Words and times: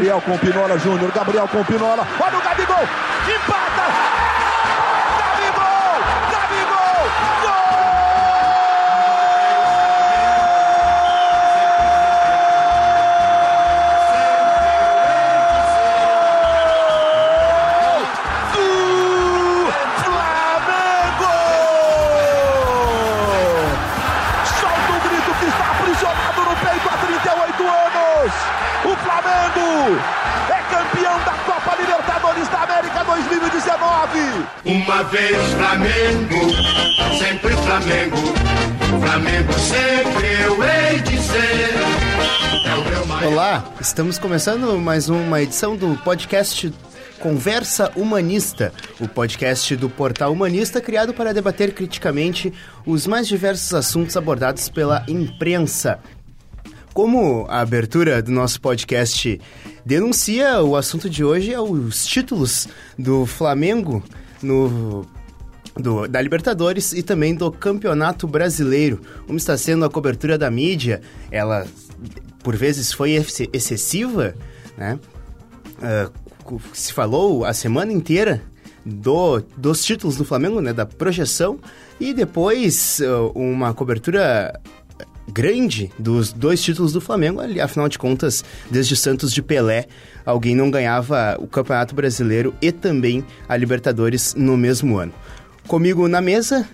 Gabriel 0.00 0.22
com 0.22 0.38
Pinola 0.38 0.78
Júnior, 0.78 1.12
Gabriel 1.12 1.46
com 1.46 1.62
Pinola, 1.62 2.08
olha 2.18 2.38
o 2.38 2.42
Gabigol, 2.42 2.88
empata! 3.28 3.69
Vez 35.04 35.36
Flamengo, 35.54 36.52
sempre 37.18 37.56
Flamengo. 37.56 38.16
Flamengo 39.00 39.52
sempre 39.54 40.42
eu 40.44 40.62
hei 40.62 41.00
de 41.00 41.18
ser. 41.18 41.74
É 43.22 43.26
Olá, 43.26 43.64
estamos 43.80 44.18
começando 44.18 44.78
mais 44.78 45.08
uma 45.08 45.40
edição 45.40 45.74
do 45.74 45.96
podcast 46.04 46.72
Conversa 47.18 47.90
Humanista, 47.96 48.74
o 49.00 49.08
podcast 49.08 49.74
do 49.74 49.88
Portal 49.88 50.32
Humanista 50.32 50.82
criado 50.82 51.14
para 51.14 51.32
debater 51.32 51.72
criticamente 51.72 52.52
os 52.84 53.06
mais 53.06 53.26
diversos 53.26 53.72
assuntos 53.72 54.18
abordados 54.18 54.68
pela 54.68 55.02
imprensa. 55.08 55.98
Como 56.92 57.46
a 57.48 57.60
abertura 57.60 58.22
do 58.22 58.30
nosso 58.30 58.60
podcast 58.60 59.40
denuncia, 59.84 60.62
o 60.62 60.76
assunto 60.76 61.08
de 61.08 61.24
hoje 61.24 61.54
é 61.54 61.60
os 61.60 62.06
títulos 62.06 62.68
do 62.98 63.24
Flamengo 63.24 64.04
no 64.42 65.06
do, 65.76 66.06
da 66.08 66.20
Libertadores 66.20 66.92
e 66.92 67.02
também 67.02 67.34
do 67.34 67.50
Campeonato 67.50 68.26
Brasileiro. 68.26 69.00
Como 69.26 69.38
está 69.38 69.56
sendo 69.56 69.84
a 69.84 69.90
cobertura 69.90 70.36
da 70.36 70.50
mídia, 70.50 71.00
ela 71.30 71.66
por 72.42 72.56
vezes 72.56 72.92
foi 72.92 73.12
excessiva, 73.52 74.34
né? 74.76 74.98
Uh, 75.78 76.60
se 76.72 76.92
falou 76.92 77.44
a 77.44 77.52
semana 77.52 77.92
inteira 77.92 78.42
do, 78.84 79.40
dos 79.56 79.84
títulos 79.84 80.16
do 80.16 80.24
Flamengo, 80.24 80.60
né? 80.60 80.72
Da 80.72 80.86
projeção 80.86 81.58
e 81.98 82.12
depois 82.12 83.00
uh, 83.00 83.30
uma 83.34 83.74
cobertura 83.74 84.58
grande 85.30 85.90
dos 85.98 86.32
dois 86.32 86.62
títulos 86.62 86.92
do 86.92 87.00
Flamengo. 87.00 87.40
Afinal 87.62 87.88
de 87.88 87.98
contas, 87.98 88.44
desde 88.70 88.96
Santos 88.96 89.32
de 89.32 89.42
Pelé, 89.42 89.86
alguém 90.24 90.54
não 90.54 90.70
ganhava 90.70 91.36
o 91.40 91.46
Campeonato 91.46 91.94
Brasileiro 91.94 92.54
e 92.60 92.72
também 92.72 93.24
a 93.48 93.56
Libertadores 93.56 94.34
no 94.34 94.56
mesmo 94.56 94.98
ano. 94.98 95.12
Comigo 95.66 96.08
na 96.08 96.20
mesa 96.20 96.68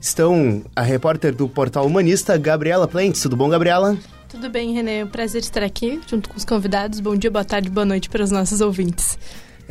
estão 0.00 0.62
a 0.74 0.82
repórter 0.82 1.34
do 1.34 1.48
Portal 1.48 1.86
Humanista, 1.86 2.36
Gabriela 2.38 2.86
Plentes. 2.86 3.20
Tudo 3.22 3.36
bom, 3.36 3.48
Gabriela? 3.48 3.96
Tudo 4.28 4.48
bem, 4.48 4.72
Renê. 4.72 5.00
É 5.00 5.04
um 5.04 5.08
prazer 5.08 5.40
estar 5.40 5.62
aqui 5.62 6.00
junto 6.06 6.28
com 6.28 6.36
os 6.36 6.44
convidados. 6.44 7.00
Bom 7.00 7.16
dia, 7.16 7.30
boa 7.30 7.44
tarde, 7.44 7.68
boa 7.68 7.84
noite 7.84 8.08
para 8.08 8.22
os 8.22 8.30
nossos 8.30 8.60
ouvintes. 8.60 9.18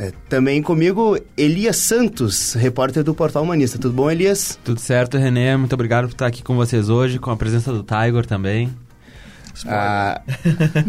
É, 0.00 0.14
também 0.30 0.62
comigo, 0.62 1.18
Elias 1.36 1.76
Santos, 1.76 2.54
repórter 2.54 3.04
do 3.04 3.14
Portal 3.14 3.42
Humanista. 3.42 3.78
Tudo 3.78 3.92
bom, 3.92 4.10
Elias? 4.10 4.58
Tudo 4.64 4.80
certo, 4.80 5.18
Renê. 5.18 5.54
Muito 5.58 5.74
obrigado 5.74 6.06
por 6.06 6.12
estar 6.12 6.26
aqui 6.26 6.42
com 6.42 6.56
vocês 6.56 6.88
hoje, 6.88 7.18
com 7.18 7.30
a 7.30 7.36
presença 7.36 7.70
do 7.70 7.82
Tiger 7.82 8.24
também. 8.24 8.74
Ah, 9.66 10.22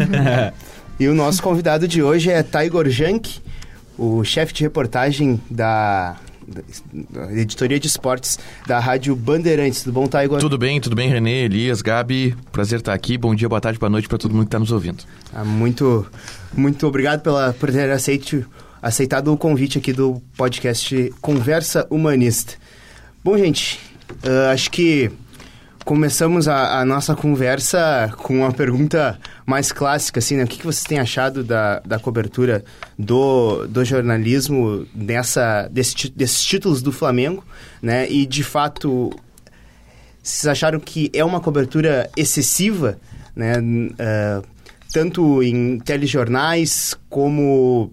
e 0.98 1.10
o 1.10 1.14
nosso 1.14 1.44
convidado 1.44 1.90
de 1.90 2.02
hoje 2.02 2.32
é 2.32 2.42
Tiger 2.42 2.90
Jank, 2.90 3.42
o 3.98 4.24
chefe 4.24 4.54
de 4.54 4.64
reportagem 4.64 5.42
da 5.50 6.16
da 7.10 7.32
editoria 7.34 7.80
de 7.80 7.88
esportes 7.88 8.40
da 8.66 8.80
Rádio 8.80 9.14
Bandeirantes. 9.14 9.84
Tudo 9.84 9.94
bom, 9.94 10.08
Tiger? 10.08 10.40
Tudo 10.40 10.58
bem, 10.58 10.80
tudo 10.80 10.96
bem, 10.96 11.10
Renê, 11.10 11.44
Elias, 11.44 11.82
Gabi. 11.82 12.36
Prazer 12.50 12.80
estar 12.80 12.94
aqui. 12.94 13.18
Bom 13.18 13.36
dia, 13.36 13.50
boa 13.50 13.60
tarde, 13.60 13.78
boa 13.78 13.90
noite 13.90 14.08
para 14.08 14.18
todo 14.18 14.32
mundo 14.32 14.44
que 14.44 14.48
está 14.48 14.60
nos 14.60 14.72
ouvindo. 14.72 15.04
Ah, 15.34 15.44
muito, 15.44 16.06
muito 16.56 16.88
obrigado 16.88 17.22
pela, 17.22 17.54
por 17.54 17.70
ter 17.72 17.92
aceito 17.92 18.46
aceitado 18.82 19.32
o 19.32 19.38
convite 19.38 19.78
aqui 19.78 19.94
do 19.94 20.22
podcast 20.36 21.14
Conversa 21.22 21.86
Humanista. 21.90 22.54
Bom, 23.24 23.38
gente, 23.38 23.80
uh, 24.26 24.52
acho 24.52 24.72
que 24.72 25.12
começamos 25.86 26.48
a, 26.48 26.80
a, 26.80 26.86
nossa 26.86 27.16
conversa 27.16 28.12
com 28.18 28.40
uma 28.40 28.52
pergunta 28.52 29.20
mais 29.46 29.72
clássica, 29.72 30.20
assim, 30.20 30.38
né? 30.38 30.44
O 30.44 30.48
que, 30.48 30.58
que 30.58 30.66
vocês 30.66 30.84
têm 30.84 31.00
achado 31.00 31.44
da, 31.44 31.80
da 31.80 32.00
cobertura 32.00 32.64
do, 32.98 33.68
do 33.68 33.84
jornalismo 33.86 34.88
nessa, 34.94 35.68
desse, 35.72 36.10
desses 36.10 36.44
títulos 36.44 36.82
do 36.82 36.92
Flamengo, 36.92 37.44
né? 37.82 38.10
E, 38.10 38.26
de 38.26 38.44
fato, 38.44 39.12
vocês 40.24 40.48
acharam 40.48 40.80
que 40.80 41.12
é 41.14 41.24
uma 41.24 41.40
cobertura 41.40 42.10
excessiva, 42.18 42.98
né? 43.36 43.54
Uh, 43.60 44.46
tanto 44.92 45.42
em 45.42 45.80
telejornais 45.80 46.96
como 47.10 47.92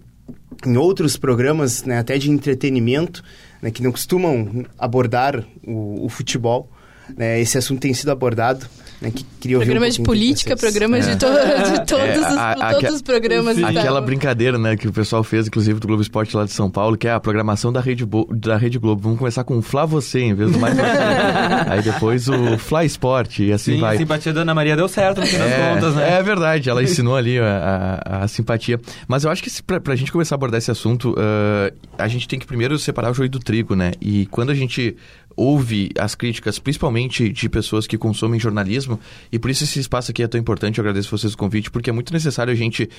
em 0.66 0.76
outros 0.76 1.16
programas, 1.16 1.84
né, 1.84 1.98
até 1.98 2.18
de 2.18 2.30
entretenimento, 2.30 3.22
né, 3.62 3.70
que 3.70 3.82
não 3.82 3.92
costumam 3.92 4.64
abordar 4.78 5.44
o, 5.66 6.04
o 6.04 6.08
futebol. 6.08 6.70
Né, 7.16 7.40
esse 7.40 7.58
assunto 7.58 7.80
tem 7.80 7.94
sido 7.94 8.10
abordado 8.10 8.66
né, 9.00 9.12
que 9.12 9.24
queria 9.40 9.56
ouvir 9.56 9.66
programas 9.66 9.94
um 9.94 10.02
de 10.02 10.02
política, 10.02 10.56
programas 10.56 11.06
é. 11.06 11.14
de, 11.14 11.18
to 11.18 11.26
de, 11.26 11.86
todos, 11.86 12.04
é, 12.04 12.18
os, 12.18 12.36
a, 12.36 12.74
todos 12.74 12.94
os 12.96 13.02
programas. 13.02 13.56
Sim. 13.56 13.64
Aquela 13.64 14.00
brincadeira 14.00 14.58
né, 14.58 14.76
que 14.76 14.88
o 14.88 14.92
pessoal 14.92 15.22
fez, 15.22 15.46
inclusive 15.46 15.78
do 15.78 15.86
Globo 15.86 16.02
Esporte 16.02 16.36
lá 16.36 16.44
de 16.44 16.52
São 16.52 16.70
Paulo, 16.70 16.96
que 16.96 17.06
é 17.06 17.12
a 17.12 17.20
programação 17.20 17.72
da 17.72 17.80
Rede, 17.80 18.04
Bo 18.04 18.28
da 18.30 18.56
Rede 18.56 18.78
Globo. 18.78 19.02
Vamos 19.02 19.18
começar 19.18 19.44
com 19.44 19.56
o 19.56 19.62
Flá 19.62 19.84
Você 19.84 20.20
em 20.20 20.34
vez 20.34 20.50
do 20.50 20.58
Mais 20.58 20.76
Aí 21.68 21.82
depois 21.82 22.28
o 22.28 22.58
Fly 22.58 22.86
Sport 22.86 23.38
e 23.40 23.52
assim 23.52 23.74
Sim, 23.74 23.80
vai. 23.80 23.94
a 23.94 23.98
simpatia 23.98 24.32
da 24.32 24.40
Ana 24.40 24.54
Maria 24.54 24.76
deu 24.76 24.88
certo 24.88 25.20
no 25.20 25.26
fim 25.26 25.38
das 25.38 25.50
é, 25.50 25.74
contas, 25.74 25.94
né? 25.94 26.18
É 26.18 26.22
verdade, 26.22 26.68
ela 26.68 26.82
ensinou 26.82 27.16
ali 27.16 27.38
a, 27.38 28.02
a, 28.04 28.24
a 28.24 28.28
simpatia. 28.28 28.80
Mas 29.06 29.24
eu 29.24 29.30
acho 29.30 29.42
que 29.42 29.50
para 29.62 29.92
a 29.92 29.96
gente 29.96 30.10
começar 30.10 30.34
a 30.34 30.36
abordar 30.36 30.58
esse 30.58 30.70
assunto, 30.70 31.12
uh, 31.12 31.74
a 31.96 32.08
gente 32.08 32.26
tem 32.26 32.38
que 32.38 32.46
primeiro 32.46 32.78
separar 32.78 33.10
o 33.10 33.14
joio 33.14 33.28
do 33.28 33.38
trigo, 33.38 33.76
né? 33.76 33.92
E 34.00 34.26
quando 34.26 34.50
a 34.50 34.54
gente 34.54 34.96
ouve 35.38 35.90
as 35.96 36.16
críticas, 36.16 36.58
principalmente 36.58 37.28
de 37.28 37.48
pessoas 37.48 37.86
que 37.86 37.96
consomem 37.96 38.40
jornalismo, 38.40 38.98
e 39.30 39.38
por 39.38 39.50
isso 39.50 39.62
esse 39.62 39.78
espaço 39.78 40.10
aqui 40.10 40.20
é 40.20 40.26
tão 40.26 40.40
importante. 40.40 40.78
Eu 40.78 40.82
agradeço 40.82 41.16
vocês 41.16 41.32
o 41.32 41.36
convite, 41.36 41.70
porque 41.70 41.88
é 41.88 41.92
muito 41.92 42.12
necessário 42.12 42.52
a 42.52 42.56
gente 42.56 42.90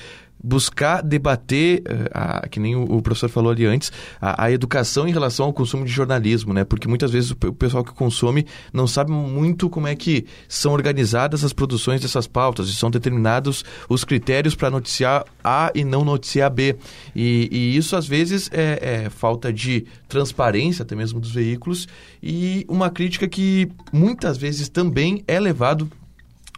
buscar 0.42 1.02
debater, 1.02 1.80
uh, 1.80 2.10
a, 2.12 2.48
que 2.48 2.58
nem 2.58 2.74
o, 2.74 2.82
o, 2.82 3.02
professor 3.02 3.28
falou 3.28 3.52
ali 3.52 3.66
antes, 3.66 3.92
a, 4.20 4.44
a, 4.44 4.52
educação 4.52 5.06
em 5.06 5.12
relação 5.12 5.46
ao 5.46 5.52
consumo 5.52 5.84
de 5.84 5.92
jornalismo, 5.92 6.52
né? 6.52 6.64
Porque 6.64 6.88
muitas 6.88 7.10
vezes 7.10 7.30
o, 7.30 7.36
o, 7.46 7.52
pessoal 7.52 7.84
que 7.84 7.92
consome 7.92 8.46
não 8.72 8.86
sabe 8.86 9.12
muito 9.12 9.68
como 9.68 9.86
é 9.86 9.94
que 9.94 10.26
são 10.48 10.72
organizadas 10.72 11.44
as 11.44 11.52
produções 11.52 12.00
dessas 12.00 12.26
pautas 12.26 12.68
e 12.68 12.74
são 12.74 12.90
determinados 12.90 13.64
os 13.88 14.04
critérios 14.04 14.54
para 14.54 14.70
noticiar 14.70 15.24
A 15.44 15.70
e 15.74 15.84
não 15.84 16.04
noticiar 16.04 16.50
B. 16.50 16.76
E, 17.14 17.48
e 17.50 17.76
isso 17.76 17.96
às 17.96 18.06
vezes 18.06 18.48
é, 18.52 19.04
é 19.04 19.10
falta 19.10 19.52
de 19.52 19.84
transparência 20.08 20.82
até 20.82 20.94
mesmo 20.94 21.20
dos 21.20 21.32
veículos 21.32 21.86
e 22.22 22.64
uma 22.68 22.90
crítica 22.90 23.28
que 23.28 23.68
muitas 23.92 24.36
vezes 24.36 24.68
também 24.68 25.22
é 25.26 25.38
levado 25.38 25.90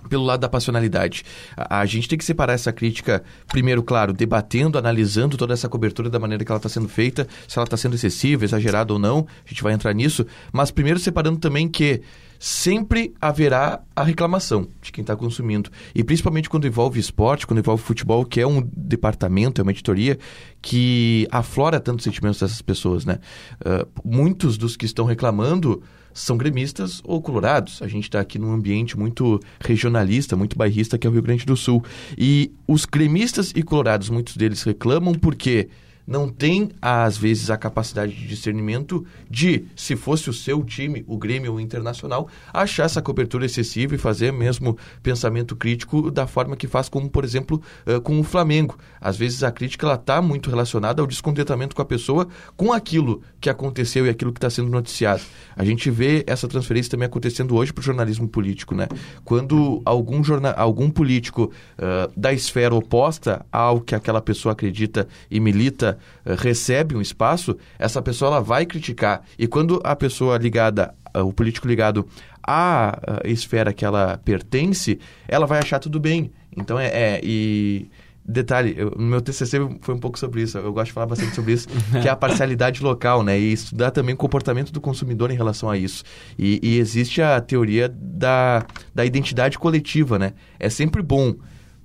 pelo 0.08 0.24
lado 0.24 0.40
da 0.40 0.48
passionalidade. 0.48 1.24
A, 1.56 1.80
a, 1.80 1.86
gente 1.86 2.08
tem 2.08 2.18
que 2.18 2.24
separar 2.24 2.54
essa 2.54 2.72
crítica, 2.72 3.22
primeiro, 3.48 3.82
claro, 3.82 4.12
debatendo, 4.12 4.78
analisando 4.78 5.36
toda 5.36 5.54
essa 5.54 5.68
cobertura 5.68 6.10
da 6.10 6.18
maneira 6.18 6.44
que 6.44 6.50
ela 6.50 6.58
está 6.58 6.68
sendo 6.68 6.88
feita, 6.88 7.26
se 7.48 7.58
ela 7.58 7.64
está 7.64 7.76
sendo 7.76 7.94
excessiva, 7.94 8.44
exagerada 8.44 8.92
ou 8.92 8.98
não, 8.98 9.26
a 9.44 9.48
gente 9.48 9.62
vai 9.62 9.72
entrar 9.72 9.92
nisso, 9.92 10.26
mas 10.52 10.70
primeiro 10.70 10.98
separando 10.98 11.38
também 11.38 11.68
que 11.68 12.02
sempre 12.42 13.14
haverá 13.20 13.80
a 13.94 14.02
reclamação 14.02 14.66
de 14.82 14.90
quem 14.90 15.02
está 15.02 15.14
consumindo. 15.14 15.70
E 15.94 16.02
principalmente 16.02 16.50
quando 16.50 16.66
envolve 16.66 16.98
esporte, 16.98 17.46
quando 17.46 17.60
envolve 17.60 17.80
futebol, 17.80 18.24
que 18.24 18.40
é 18.40 18.46
um 18.46 18.68
departamento, 18.76 19.60
é 19.60 19.62
uma 19.62 19.70
editoria 19.70 20.18
que 20.60 21.28
aflora 21.30 21.78
tantos 21.78 22.02
sentimentos 22.02 22.40
dessas 22.40 22.60
pessoas, 22.60 23.04
né? 23.04 23.20
Uh, 23.60 23.86
muitos 24.04 24.58
dos 24.58 24.76
que 24.76 24.84
estão 24.84 25.04
reclamando 25.04 25.84
são 26.14 26.36
gremistas 26.36 27.00
ou 27.04 27.20
colorados. 27.20 27.80
A 27.82 27.88
gente 27.88 28.04
está 28.04 28.20
aqui 28.20 28.38
num 28.38 28.52
ambiente 28.52 28.98
muito 28.98 29.40
regionalista, 29.60 30.36
muito 30.36 30.56
bairrista, 30.56 30.98
que 30.98 31.06
é 31.06 31.10
o 31.10 31.12
Rio 31.12 31.22
Grande 31.22 31.44
do 31.44 31.56
Sul. 31.56 31.82
E 32.16 32.52
os 32.66 32.84
gremistas 32.84 33.52
e 33.54 33.62
colorados, 33.62 34.10
muitos 34.10 34.36
deles 34.36 34.62
reclamam 34.62 35.14
porque 35.14 35.68
não 36.06 36.28
tem, 36.28 36.70
às 36.80 37.16
vezes, 37.16 37.50
a 37.50 37.56
capacidade 37.56 38.14
de 38.14 38.26
discernimento 38.26 39.04
de, 39.30 39.66
se 39.76 39.96
fosse 39.96 40.28
o 40.28 40.32
seu 40.32 40.62
time, 40.64 41.04
o 41.06 41.16
Grêmio 41.16 41.52
ou 41.52 41.56
o 41.58 41.60
Internacional, 41.60 42.28
achar 42.52 42.84
essa 42.84 43.02
cobertura 43.02 43.46
excessiva 43.46 43.94
e 43.94 43.98
fazer 43.98 44.32
mesmo 44.32 44.76
pensamento 45.02 45.54
crítico 45.56 46.10
da 46.10 46.26
forma 46.26 46.56
que 46.56 46.66
faz, 46.66 46.88
como, 46.88 47.08
por 47.08 47.24
exemplo, 47.24 47.62
uh, 47.86 48.00
com 48.00 48.18
o 48.18 48.24
Flamengo. 48.24 48.76
Às 49.00 49.16
vezes 49.16 49.42
a 49.42 49.50
crítica 49.50 49.92
está 49.92 50.20
muito 50.20 50.50
relacionada 50.50 51.00
ao 51.00 51.06
descontentamento 51.06 51.74
com 51.74 51.82
a 51.82 51.84
pessoa, 51.86 52.28
com 52.56 52.72
aquilo 52.72 53.22
que 53.40 53.50
aconteceu 53.50 54.06
e 54.06 54.08
aquilo 54.08 54.32
que 54.32 54.38
está 54.38 54.50
sendo 54.50 54.68
noticiado. 54.68 55.22
A 55.56 55.64
gente 55.64 55.90
vê 55.90 56.24
essa 56.26 56.48
transferência 56.48 56.90
também 56.90 57.06
acontecendo 57.06 57.54
hoje 57.56 57.72
para 57.72 57.80
o 57.80 57.84
jornalismo 57.84 58.28
político, 58.28 58.74
né? 58.74 58.88
Quando 59.24 59.82
algum, 59.84 60.22
jornal, 60.22 60.54
algum 60.56 60.90
político 60.90 61.52
uh, 61.78 62.12
da 62.16 62.32
esfera 62.32 62.74
oposta 62.74 63.44
ao 63.50 63.80
que 63.80 63.94
aquela 63.94 64.20
pessoa 64.20 64.52
acredita 64.52 65.06
e 65.30 65.40
milita 65.40 65.91
uh, 66.24 66.34
recebe 66.34 66.96
um 66.96 67.00
espaço, 67.00 67.56
essa 67.78 68.00
pessoa 68.02 68.32
ela 68.32 68.40
vai 68.40 68.66
criticar. 68.66 69.22
E 69.38 69.46
quando 69.46 69.80
a 69.84 69.94
pessoa 69.96 70.36
ligada, 70.38 70.94
uh, 71.16 71.20
o 71.20 71.32
político 71.32 71.66
ligado 71.66 72.06
à 72.46 72.98
esfera 73.24 73.72
que 73.72 73.84
ela 73.84 74.18
pertence, 74.24 74.98
ela 75.28 75.46
vai 75.46 75.58
achar 75.58 75.78
tudo 75.78 76.00
bem. 76.00 76.32
Então 76.56 76.78
é, 76.78 76.86
é 76.88 77.20
e 77.22 77.88
Detalhe, 78.24 78.74
eu, 78.76 78.92
no 78.96 79.04
meu 79.04 79.20
TCC 79.20 79.58
foi 79.80 79.94
um 79.94 79.98
pouco 79.98 80.16
sobre 80.16 80.42
isso, 80.42 80.56
eu 80.56 80.72
gosto 80.72 80.86
de 80.86 80.92
falar 80.92 81.06
bastante 81.06 81.34
sobre 81.34 81.54
isso, 81.54 81.66
que 82.00 82.06
é 82.06 82.10
a 82.10 82.14
parcialidade 82.14 82.80
local, 82.80 83.24
né? 83.24 83.38
E 83.38 83.52
estudar 83.52 83.90
também 83.90 84.14
o 84.14 84.18
comportamento 84.18 84.72
do 84.72 84.80
consumidor 84.80 85.32
em 85.32 85.36
relação 85.36 85.68
a 85.68 85.76
isso. 85.76 86.04
E, 86.38 86.60
e 86.62 86.78
existe 86.78 87.20
a 87.20 87.40
teoria 87.40 87.88
da, 87.88 88.64
da 88.94 89.04
identidade 89.04 89.58
coletiva, 89.58 90.20
né? 90.20 90.34
É 90.60 90.70
sempre 90.70 91.02
bom 91.02 91.34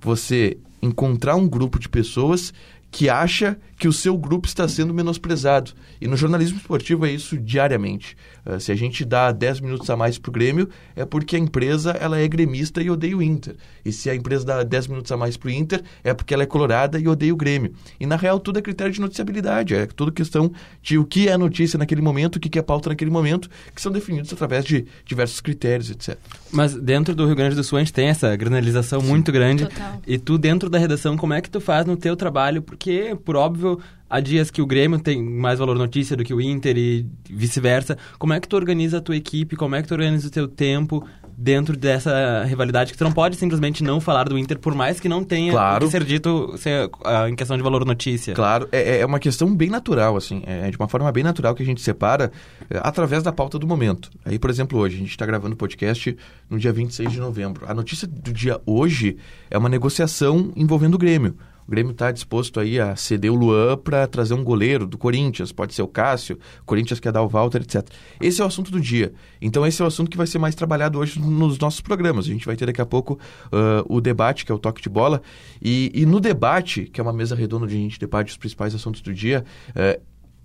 você 0.00 0.56
encontrar 0.80 1.34
um 1.34 1.48
grupo 1.48 1.76
de 1.76 1.88
pessoas 1.88 2.54
que 2.90 3.08
acha 3.08 3.58
que 3.78 3.86
o 3.86 3.92
seu 3.92 4.16
grupo 4.16 4.48
está 4.48 4.66
sendo 4.66 4.92
menosprezado. 4.92 5.72
E 6.00 6.08
no 6.08 6.16
jornalismo 6.16 6.58
esportivo 6.58 7.06
é 7.06 7.12
isso 7.12 7.38
diariamente. 7.38 8.16
Uh, 8.44 8.58
se 8.58 8.72
a 8.72 8.74
gente 8.74 9.04
dá 9.04 9.30
10 9.30 9.60
minutos 9.60 9.88
a 9.88 9.96
mais 9.96 10.18
para 10.18 10.30
o 10.30 10.32
Grêmio, 10.32 10.68
é 10.96 11.04
porque 11.04 11.36
a 11.36 11.38
empresa 11.38 11.92
ela 11.92 12.18
é 12.18 12.26
gremista 12.26 12.82
e 12.82 12.90
odeia 12.90 13.16
o 13.16 13.22
Inter. 13.22 13.54
E 13.84 13.92
se 13.92 14.10
a 14.10 14.14
empresa 14.14 14.44
dá 14.44 14.62
10 14.64 14.88
minutos 14.88 15.12
a 15.12 15.16
mais 15.16 15.36
para 15.36 15.48
o 15.48 15.50
Inter, 15.50 15.82
é 16.02 16.12
porque 16.12 16.34
ela 16.34 16.42
é 16.42 16.46
colorada 16.46 16.98
e 16.98 17.06
odeia 17.06 17.32
o 17.32 17.36
Grêmio. 17.36 17.72
E 18.00 18.06
na 18.06 18.16
real, 18.16 18.40
tudo 18.40 18.58
é 18.58 18.62
critério 18.62 18.92
de 18.92 19.00
noticiabilidade. 19.00 19.74
É 19.74 19.86
tudo 19.86 20.10
questão 20.10 20.50
de 20.82 20.98
o 20.98 21.04
que 21.04 21.28
é 21.28 21.36
notícia 21.36 21.78
naquele 21.78 22.02
momento, 22.02 22.36
o 22.36 22.40
que 22.40 22.58
é 22.58 22.62
pauta 22.62 22.88
naquele 22.88 23.10
momento, 23.10 23.48
que 23.74 23.80
são 23.80 23.92
definidos 23.92 24.32
através 24.32 24.64
de 24.64 24.86
diversos 25.04 25.40
critérios, 25.40 25.90
etc. 25.90 26.18
Mas 26.50 26.74
dentro 26.74 27.14
do 27.14 27.26
Rio 27.26 27.36
Grande 27.36 27.54
do 27.54 27.62
Sul 27.62 27.78
a 27.78 27.80
gente 27.80 27.92
tem 27.92 28.08
essa 28.08 28.34
granalização 28.34 29.00
Sim. 29.00 29.06
muito 29.06 29.30
grande. 29.30 29.66
Total. 29.66 30.02
E 30.06 30.18
tu, 30.18 30.36
dentro 30.36 30.68
da 30.68 30.78
redação, 30.78 31.16
como 31.16 31.34
é 31.34 31.40
que 31.40 31.50
tu 31.50 31.60
faz 31.60 31.86
no 31.86 31.96
teu 31.96 32.16
trabalho? 32.16 32.62
Porque, 32.78 33.18
por 33.24 33.34
óbvio, 33.34 33.80
há 34.08 34.20
dias 34.20 34.52
que 34.52 34.62
o 34.62 34.66
Grêmio 34.66 35.00
tem 35.00 35.20
mais 35.20 35.58
valor 35.58 35.76
notícia 35.76 36.16
do 36.16 36.22
que 36.22 36.32
o 36.32 36.40
Inter 36.40 36.78
e 36.78 37.04
vice-versa. 37.28 37.98
Como 38.20 38.32
é 38.32 38.38
que 38.38 38.46
tu 38.46 38.54
organiza 38.54 38.98
a 38.98 39.00
tua 39.00 39.16
equipe? 39.16 39.56
Como 39.56 39.74
é 39.74 39.82
que 39.82 39.88
tu 39.88 39.94
organiza 39.94 40.28
o 40.28 40.30
teu 40.30 40.46
tempo 40.46 41.04
dentro 41.36 41.76
dessa 41.76 42.44
rivalidade 42.44 42.92
que 42.92 42.98
tu 42.98 43.02
não 43.02 43.12
pode 43.12 43.36
simplesmente 43.36 43.82
não 43.82 44.00
falar 44.00 44.28
do 44.28 44.38
Inter, 44.38 44.58
por 44.58 44.74
mais 44.74 45.00
que 45.00 45.08
não 45.08 45.24
tenha 45.24 45.52
claro. 45.52 45.86
que 45.86 45.90
ser 45.90 46.04
dito 46.04 46.56
ser, 46.56 46.86
uh, 46.86 47.28
em 47.28 47.34
questão 47.34 47.56
de 47.56 47.62
valor 47.62 47.84
notícia. 47.84 48.34
Claro, 48.34 48.68
é, 48.70 48.98
é 49.00 49.06
uma 49.06 49.20
questão 49.20 49.54
bem 49.54 49.70
natural, 49.70 50.16
assim, 50.16 50.42
é 50.46 50.70
de 50.70 50.76
uma 50.76 50.88
forma 50.88 51.10
bem 51.10 51.22
natural 51.22 51.54
que 51.54 51.62
a 51.62 51.66
gente 51.66 51.80
separa 51.80 52.30
é, 52.70 52.80
através 52.82 53.22
da 53.22 53.32
pauta 53.32 53.56
do 53.56 53.66
momento. 53.68 54.10
Aí, 54.24 54.36
por 54.38 54.50
exemplo, 54.50 54.78
hoje, 54.78 54.96
a 54.96 54.98
gente 54.98 55.10
está 55.10 55.26
gravando 55.26 55.54
o 55.54 55.56
podcast 55.56 56.16
no 56.48 56.58
dia 56.58 56.72
26 56.72 57.12
de 57.12 57.20
novembro. 57.20 57.66
A 57.68 57.74
notícia 57.74 58.08
do 58.08 58.32
dia 58.32 58.60
hoje 58.66 59.16
é 59.48 59.56
uma 59.56 59.68
negociação 59.68 60.52
envolvendo 60.56 60.94
o 60.94 60.98
Grêmio. 60.98 61.36
O 61.68 61.70
Grêmio 61.70 61.92
está 61.92 62.10
disposto 62.10 62.58
aí 62.58 62.80
a 62.80 62.96
ceder 62.96 63.30
o 63.30 63.34
Luan 63.34 63.76
para 63.76 64.06
trazer 64.06 64.32
um 64.32 64.42
goleiro 64.42 64.86
do 64.86 64.96
Corinthians, 64.96 65.52
pode 65.52 65.74
ser 65.74 65.82
o 65.82 65.86
Cássio, 65.86 66.38
o 66.62 66.64
Corinthians 66.64 66.98
quer 66.98 67.12
dar 67.12 67.20
o 67.20 67.28
Walter, 67.28 67.60
etc. 67.60 67.86
Esse 68.18 68.40
é 68.40 68.44
o 68.44 68.46
assunto 68.46 68.70
do 68.70 68.80
dia. 68.80 69.12
Então 69.38 69.66
esse 69.66 69.82
é 69.82 69.84
o 69.84 69.88
assunto 69.88 70.10
que 70.10 70.16
vai 70.16 70.26
ser 70.26 70.38
mais 70.38 70.54
trabalhado 70.54 70.98
hoje 70.98 71.20
nos 71.20 71.58
nossos 71.58 71.82
programas. 71.82 72.24
A 72.24 72.30
gente 72.30 72.46
vai 72.46 72.56
ter 72.56 72.64
daqui 72.64 72.80
a 72.80 72.86
pouco 72.86 73.18
uh, 73.52 73.84
o 73.94 74.00
debate, 74.00 74.46
que 74.46 74.50
é 74.50 74.54
o 74.54 74.58
toque 74.58 74.80
de 74.80 74.88
bola, 74.88 75.20
e, 75.60 75.92
e, 75.94 76.06
no 76.06 76.20
debate, 76.20 76.84
que 76.84 77.02
é 77.02 77.02
uma 77.02 77.12
mesa 77.12 77.34
redonda 77.34 77.66
onde 77.66 77.76
a 77.76 77.78
gente 77.78 78.00
debate 78.00 78.30
os 78.30 78.38
principais 78.38 78.74
assuntos 78.74 79.02
do 79.02 79.12
dia, 79.12 79.44
uh, 79.70 80.00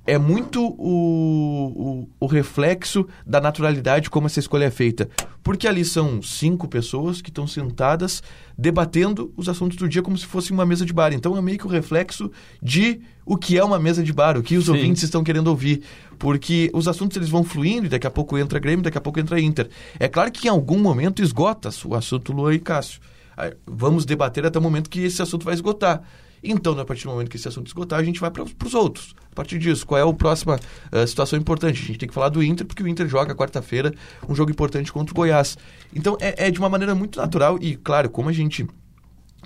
é 0.06 0.18
muito 0.18 0.62
o, 0.62 2.08
o, 2.20 2.26
o, 2.26 2.26
reflexo 2.26 3.08
da 3.26 3.40
naturalidade 3.40 4.10
como 4.10 4.28
essa 4.28 4.40
escolha 4.40 4.66
é 4.66 4.72
feita. 4.72 5.10
Porque 5.42 5.68
ali 5.68 5.86
são 5.86 6.22
cinco 6.22 6.68
pessoas 6.68 7.22
que 7.22 7.30
estão 7.30 7.48
sentadas 7.48 8.22
debatendo 8.58 9.34
os 9.38 9.48
assuntos 9.48 9.78
do 9.78 9.88
dia 9.88 10.02
como 10.02 10.18
se 10.18 10.26
fosse 10.26 10.52
uma 10.52 10.66
mesa 10.66 10.86
de 10.86 10.92
bar. 10.92 11.14
Então 11.14 11.38
é 11.38 11.42
meio 11.42 11.58
que 11.58 11.66
o 11.66 11.70
reflexo 11.70 12.30
de 12.62 13.02
o 13.26 13.38
que 13.38 13.58
é 13.58 13.64
uma 13.64 13.80
mesa 13.80 14.04
de 14.04 14.12
bar, 14.12 14.38
o 14.38 14.44
que 14.44 14.58
os 14.58 14.66
Sim. 14.66 14.72
ouvintes 14.72 15.04
estão 15.04 15.24
querendo 15.24 15.48
ouvir. 15.48 15.84
Porque 16.20 16.70
os 16.74 16.88
assuntos 16.88 17.16
eles 17.16 17.30
vão 17.30 17.44
fluindo 17.44 17.86
e 17.86 17.90
daqui 17.90 18.08
a 18.08 18.12
pouco 18.12 18.38
entra 18.38 18.60
Grêmio, 18.60 18.84
daqui 18.84 18.98
a 18.98 19.02
pouco 19.02 19.20
entra 19.20 19.40
Inter. 19.40 19.70
É 19.98 20.10
claro 20.10 20.32
que 20.32 20.48
em 20.48 20.52
algum 20.52 20.80
momento 20.80 21.22
esgota 21.22 21.70
o 21.86 21.96
assunto 21.96 22.34
Luan 22.34 22.54
e 22.54 22.60
Cássio. 22.60 23.00
Vamos 23.66 24.06
debater 24.06 24.46
até 24.46 24.60
o 24.60 24.62
momento 24.62 24.90
que 24.90 25.00
esse 25.00 25.22
assunto 25.22 25.46
vai 25.46 25.54
esgotar. 25.54 26.04
Então, 26.44 26.78
a 26.78 26.86
partir 26.86 27.06
do 27.06 27.12
momento 27.12 27.30
que 27.30 27.38
esse 27.38 27.48
assunto 27.48 27.68
esgotar, 27.68 28.00
a 28.00 28.04
gente 28.04 28.20
vai 28.20 28.30
para 28.30 28.44
os 28.44 28.74
outros. 28.74 29.16
A 29.32 29.36
partir 29.36 29.58
disso, 29.58 29.86
qual 29.88 30.00
é 30.00 30.10
a 30.10 30.14
próxima 30.14 30.60
uh, 30.92 31.08
situação 31.08 31.40
importante? 31.40 31.82
A 31.82 31.86
gente 31.86 31.98
tem 32.00 32.10
que 32.10 32.14
falar 32.14 32.30
do 32.30 32.44
Inter, 32.44 32.66
porque 32.66 32.84
o 32.84 32.88
Inter 32.88 33.08
joga 33.08 33.34
quarta-feira 33.34 33.94
um 34.28 34.36
jogo 34.36 34.52
importante 34.52 34.92
contra 34.92 35.14
o 35.14 35.16
Goiás. 35.16 35.58
Então, 35.96 36.18
é, 36.20 36.48
é 36.48 36.52
de 36.52 36.60
uma 36.60 36.70
maneira 36.70 36.94
muito 36.94 37.18
natural 37.18 37.58
e, 37.62 37.76
claro, 37.76 38.10
como 38.10 38.30
a 38.30 38.34
gente 38.34 38.68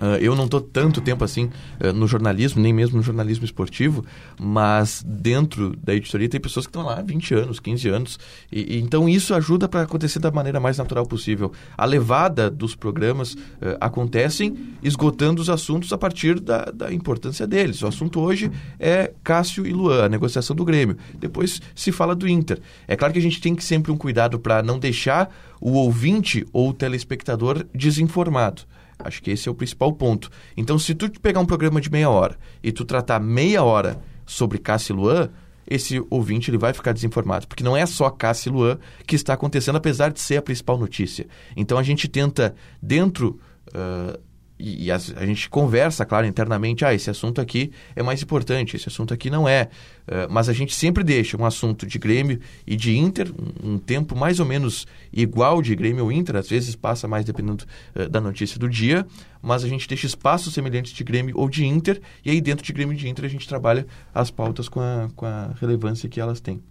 Uh, 0.02 0.18
eu 0.22 0.36
não 0.36 0.46
estou 0.46 0.62
tanto 0.62 1.02
tempo 1.02 1.24
assim 1.24 1.50
uh, 1.84 1.92
no 1.94 2.08
jornalismo, 2.08 2.62
nem 2.62 2.72
mesmo 2.72 2.98
no 2.98 3.04
jornalismo 3.04 3.46
esportivo, 3.46 4.06
mas 4.40 5.04
dentro 5.06 5.76
da 5.78 5.96
editoria 5.96 6.30
tem 6.30 6.40
pessoas 6.40 6.66
que 6.66 6.70
estão 6.70 6.84
lá 6.84 7.00
há 7.00 7.02
20 7.02 7.34
anos, 7.34 7.60
15 7.60 7.90
anos. 7.90 8.20
E, 8.52 8.76
e 8.76 8.80
então 8.80 9.10
isso 9.10 9.34
ajuda 9.34 9.68
para 9.68 9.82
acontecer 9.82 10.20
da 10.20 10.32
maneira 10.32 10.60
mais 10.60 10.78
natural 10.78 11.06
possível. 11.06 11.52
A 11.76 11.86
levada 11.86 12.50
dos 12.50 12.76
programas 12.76 13.34
uh, 13.34 13.78
acontecem 13.82 14.56
esgotando 14.84 15.42
os 15.42 15.50
assuntos 15.50 15.92
a 15.92 15.98
partir 15.98 16.40
da, 16.40 16.66
da, 16.66 16.94
importância 16.94 17.48
deles. 17.48 17.82
O 17.82 17.88
assunto 17.88 18.20
hoje 18.20 18.52
é 18.80 19.14
Cássio 19.24 19.66
e 19.66 19.74
Luan, 19.74 20.06
a 20.06 20.10
negociação 20.10 20.56
do 20.56 20.64
Grêmio. 20.64 20.98
Depois 21.16 21.60
se 21.76 21.92
fala 21.92 22.16
do 22.16 22.28
Inter. 22.28 22.60
É 22.88 22.96
claro 22.96 23.14
que 23.14 23.20
a 23.20 23.22
gente 23.22 23.42
tem 23.42 23.56
que 23.56 23.64
sempre 23.64 23.92
um 23.92 23.98
cuidado 23.98 24.40
para 24.40 24.62
não 24.62 24.78
deixar 24.78 25.34
o 25.60 25.72
ouvinte 25.74 26.46
ou 26.54 26.70
o 26.70 26.74
telespectador 26.74 27.66
desinformado. 27.74 28.62
Acho 29.00 29.22
que 29.22 29.32
esse 29.32 29.48
é 29.48 29.52
o 29.52 29.56
principal 29.56 29.94
ponto. 29.94 30.30
Então, 30.56 30.78
se 30.80 30.96
tu 30.96 31.10
pegar 31.22 31.40
um 31.40 31.46
programa 31.46 31.80
de 31.80 31.92
meia 31.92 32.10
hora 32.10 32.38
e 32.64 32.72
tu 32.72 32.84
tratar 32.84 33.20
meia 33.20 33.64
hora 33.64 34.02
sobre 34.26 34.58
Cássio 34.58 34.94
e 34.94 34.98
Luan, 34.98 35.30
esse 35.70 36.04
ouvinte 36.10 36.50
ele 36.50 36.58
vai 36.58 36.74
ficar 36.74 36.94
desinformado, 36.94 37.48
porque 37.48 37.64
não 37.64 37.76
é 37.76 37.86
só 37.86 38.10
Cássio 38.10 38.50
e 38.50 38.54
Luan 38.54 38.80
que 39.06 39.16
está 39.16 39.34
acontecendo, 39.34 39.76
apesar 39.76 40.12
de 40.12 40.20
ser 40.20 40.38
a 40.38 40.42
principal 40.42 40.78
notícia. 40.78 41.28
Então, 41.56 41.78
a 41.78 41.84
gente 41.84 42.08
tenta, 42.08 42.56
dentro 42.82 43.40
uh, 43.70 44.20
e, 44.60 44.86
e 44.86 44.92
a, 44.92 44.96
a, 44.96 45.26
gente 45.26 45.50
conversa, 45.50 46.06
claro, 46.06 46.26
internamente, 46.26 46.84
ah, 46.84 46.94
esse 46.94 47.10
assunto 47.10 47.40
aqui 47.40 47.72
é 47.96 48.02
mais 48.02 48.22
importante, 48.22 48.76
esse 48.76 48.90
assunto 48.90 49.14
aqui 49.14 49.30
não 49.30 49.48
é. 49.48 49.70
Uh, 50.08 50.26
mas 50.30 50.50
a 50.50 50.54
gente 50.54 50.74
sempre 50.74 51.04
deixa 51.04 51.38
um 51.38 51.46
assunto 51.46 51.86
de 51.86 52.00
Grêmio 52.00 52.40
e 52.66 52.76
de 52.76 52.98
Inter, 52.98 53.32
um, 53.32 53.74
um, 53.74 53.78
tempo 53.78 54.16
mais 54.16 54.40
ou 54.40 54.46
menos 54.46 54.88
igual 55.12 55.62
de 55.62 55.76
Grêmio 55.76 56.06
ou 56.06 56.12
Inter, 56.12 56.38
às 56.38 56.50
vezes 56.50 56.76
passa 56.76 57.08
mais 57.08 57.26
dependendo 57.26 57.66
uh, 57.96 58.08
da 58.10 58.22
notícia 58.22 58.58
do 58.58 58.70
dia, 58.70 59.06
mas 59.42 59.64
a 59.64 59.68
gente 59.68 59.88
deixa 59.88 60.08
espaços 60.08 60.54
semelhantes 60.54 60.94
de 60.94 61.04
Grêmio 61.04 61.38
ou 61.38 61.50
de 61.50 61.66
Inter, 61.66 62.02
e 62.24 62.32
aí 62.32 62.42
dentro 62.42 62.66
de 62.66 62.74
Grêmio 62.74 62.94
e 62.94 62.98
de 62.98 63.08
Inter 63.08 63.26
a 63.26 63.30
gente 63.30 63.48
trabalha 63.48 63.86
as 64.14 64.32
pautas 64.32 64.68
com 64.70 64.80
a, 64.80 65.10
com 65.16 65.26
a 65.26 65.54
relevância 65.60 66.10
que 66.10 66.20
elas 66.20 66.40
têm. 66.40 66.62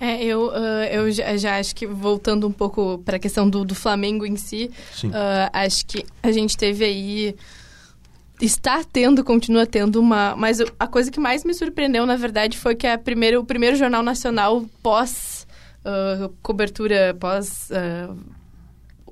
É, 0.00 0.22
eu, 0.24 0.48
uh, 0.48 0.84
eu 0.90 1.10
já, 1.10 1.36
já, 1.36 1.58
acho 1.58 1.74
que 1.74 1.86
voltando 1.86 2.46
um 2.46 2.52
pouco 2.52 2.98
para 3.04 3.16
a 3.16 3.18
questão 3.18 3.48
do, 3.50 3.64
do, 3.64 3.74
Flamengo 3.74 4.24
em 4.24 4.36
si, 4.36 4.70
uh, 5.04 5.50
acho 5.52 5.84
que 5.86 6.04
a 6.22 6.30
gente 6.30 6.56
teve 6.56 6.84
aí 6.84 7.34
está 8.40 8.84
tendo, 8.84 9.24
continua 9.24 9.66
tendo 9.66 10.00
uma. 10.00 10.36
Mas 10.36 10.60
a 10.78 10.86
coisa 10.86 11.10
que 11.10 11.18
mais 11.18 11.44
me 11.44 11.52
surpreendeu, 11.52 12.06
na 12.06 12.14
verdade, 12.14 12.56
foi 12.56 12.76
que 12.76 12.86
a 12.86 12.96
primeira, 12.96 13.40
o 13.40 13.44
primeiro 13.44 13.76
jornal 13.76 14.02
nacional 14.02 14.64
pós 14.80 15.46
uh, 15.84 16.32
cobertura, 16.42 17.16
pós 17.18 17.68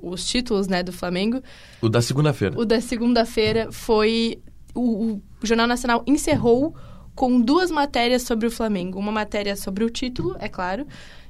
os 0.01 0.25
títulos 0.25 0.67
né, 0.67 0.83
do 0.83 0.93
Flamengo. 0.93 1.41
O 1.81 1.89
da 1.89 2.01
segunda-feira. 2.01 2.57
O 2.57 2.65
da 2.65 2.79
segunda-feira 2.79 3.71
foi. 3.71 4.39
O, 4.73 5.13
o 5.13 5.21
Jornal 5.43 5.67
Nacional 5.67 6.03
encerrou 6.05 6.75
com 7.17 7.41
duas 7.41 7.71
matérias 7.71 8.21
sobre 8.21 8.45
o 8.45 8.51
Flamengo. 8.51 8.99
Uma 8.99 9.11
matéria 9.11 9.55
sobre 9.55 9.83
o 9.83 9.89
título, 9.89 10.37
é 10.39 10.47
claro, 10.47 10.85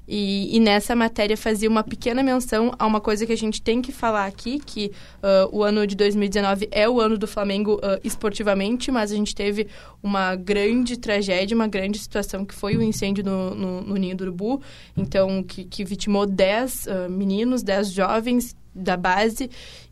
e, 0.06 0.56
e, 0.56 0.60
nessa 0.60 0.96
matéria 0.96 1.36
fazia 1.36 1.70
uma 1.70 1.84
pequena 1.84 2.24
menção 2.24 2.74
a 2.80 2.86
uma 2.86 3.02
coisa 3.02 3.26
que 3.26 3.34
a 3.34 3.38
gente 3.38 3.62
tem 3.62 3.82
que 3.82 3.92
falar 3.92 4.26
aqui, 4.26 4.58
que 4.58 4.92
uh, 5.18 5.50
o 5.52 5.64
ano 5.64 5.86
de 5.86 5.96
2019 5.96 6.70
é 6.72 6.88
o 6.88 7.02
ano 7.02 7.18
do 7.18 7.28
Flamengo 7.28 7.76
uh, 7.76 8.00
esportivamente, 8.06 8.90
mas 8.90 9.12
a 9.12 9.16
gente 9.16 9.36
teve 9.36 9.68
uma 10.02 10.34
grande 10.36 10.98
tragédia, 10.98 11.54
uma 11.54 11.68
grande 11.68 12.00
situação 12.00 12.46
que 12.46 12.56
foi 12.56 12.78
o 12.78 12.82
incêndio 12.82 13.24
no, 13.24 13.54
no, 13.54 13.82
no 13.82 13.96
Ninho 13.96 14.16
do 14.16 14.22
Urubu, 14.22 14.62
então 14.96 15.44
que, 15.44 15.66
que 15.66 15.84
vitimou 15.84 16.26
10 16.26 16.86
uh, 16.86 17.12
meninos, 17.12 17.62
10 17.62 17.92
jovens 17.92 18.56
da 18.74 18.96
base 18.96 19.50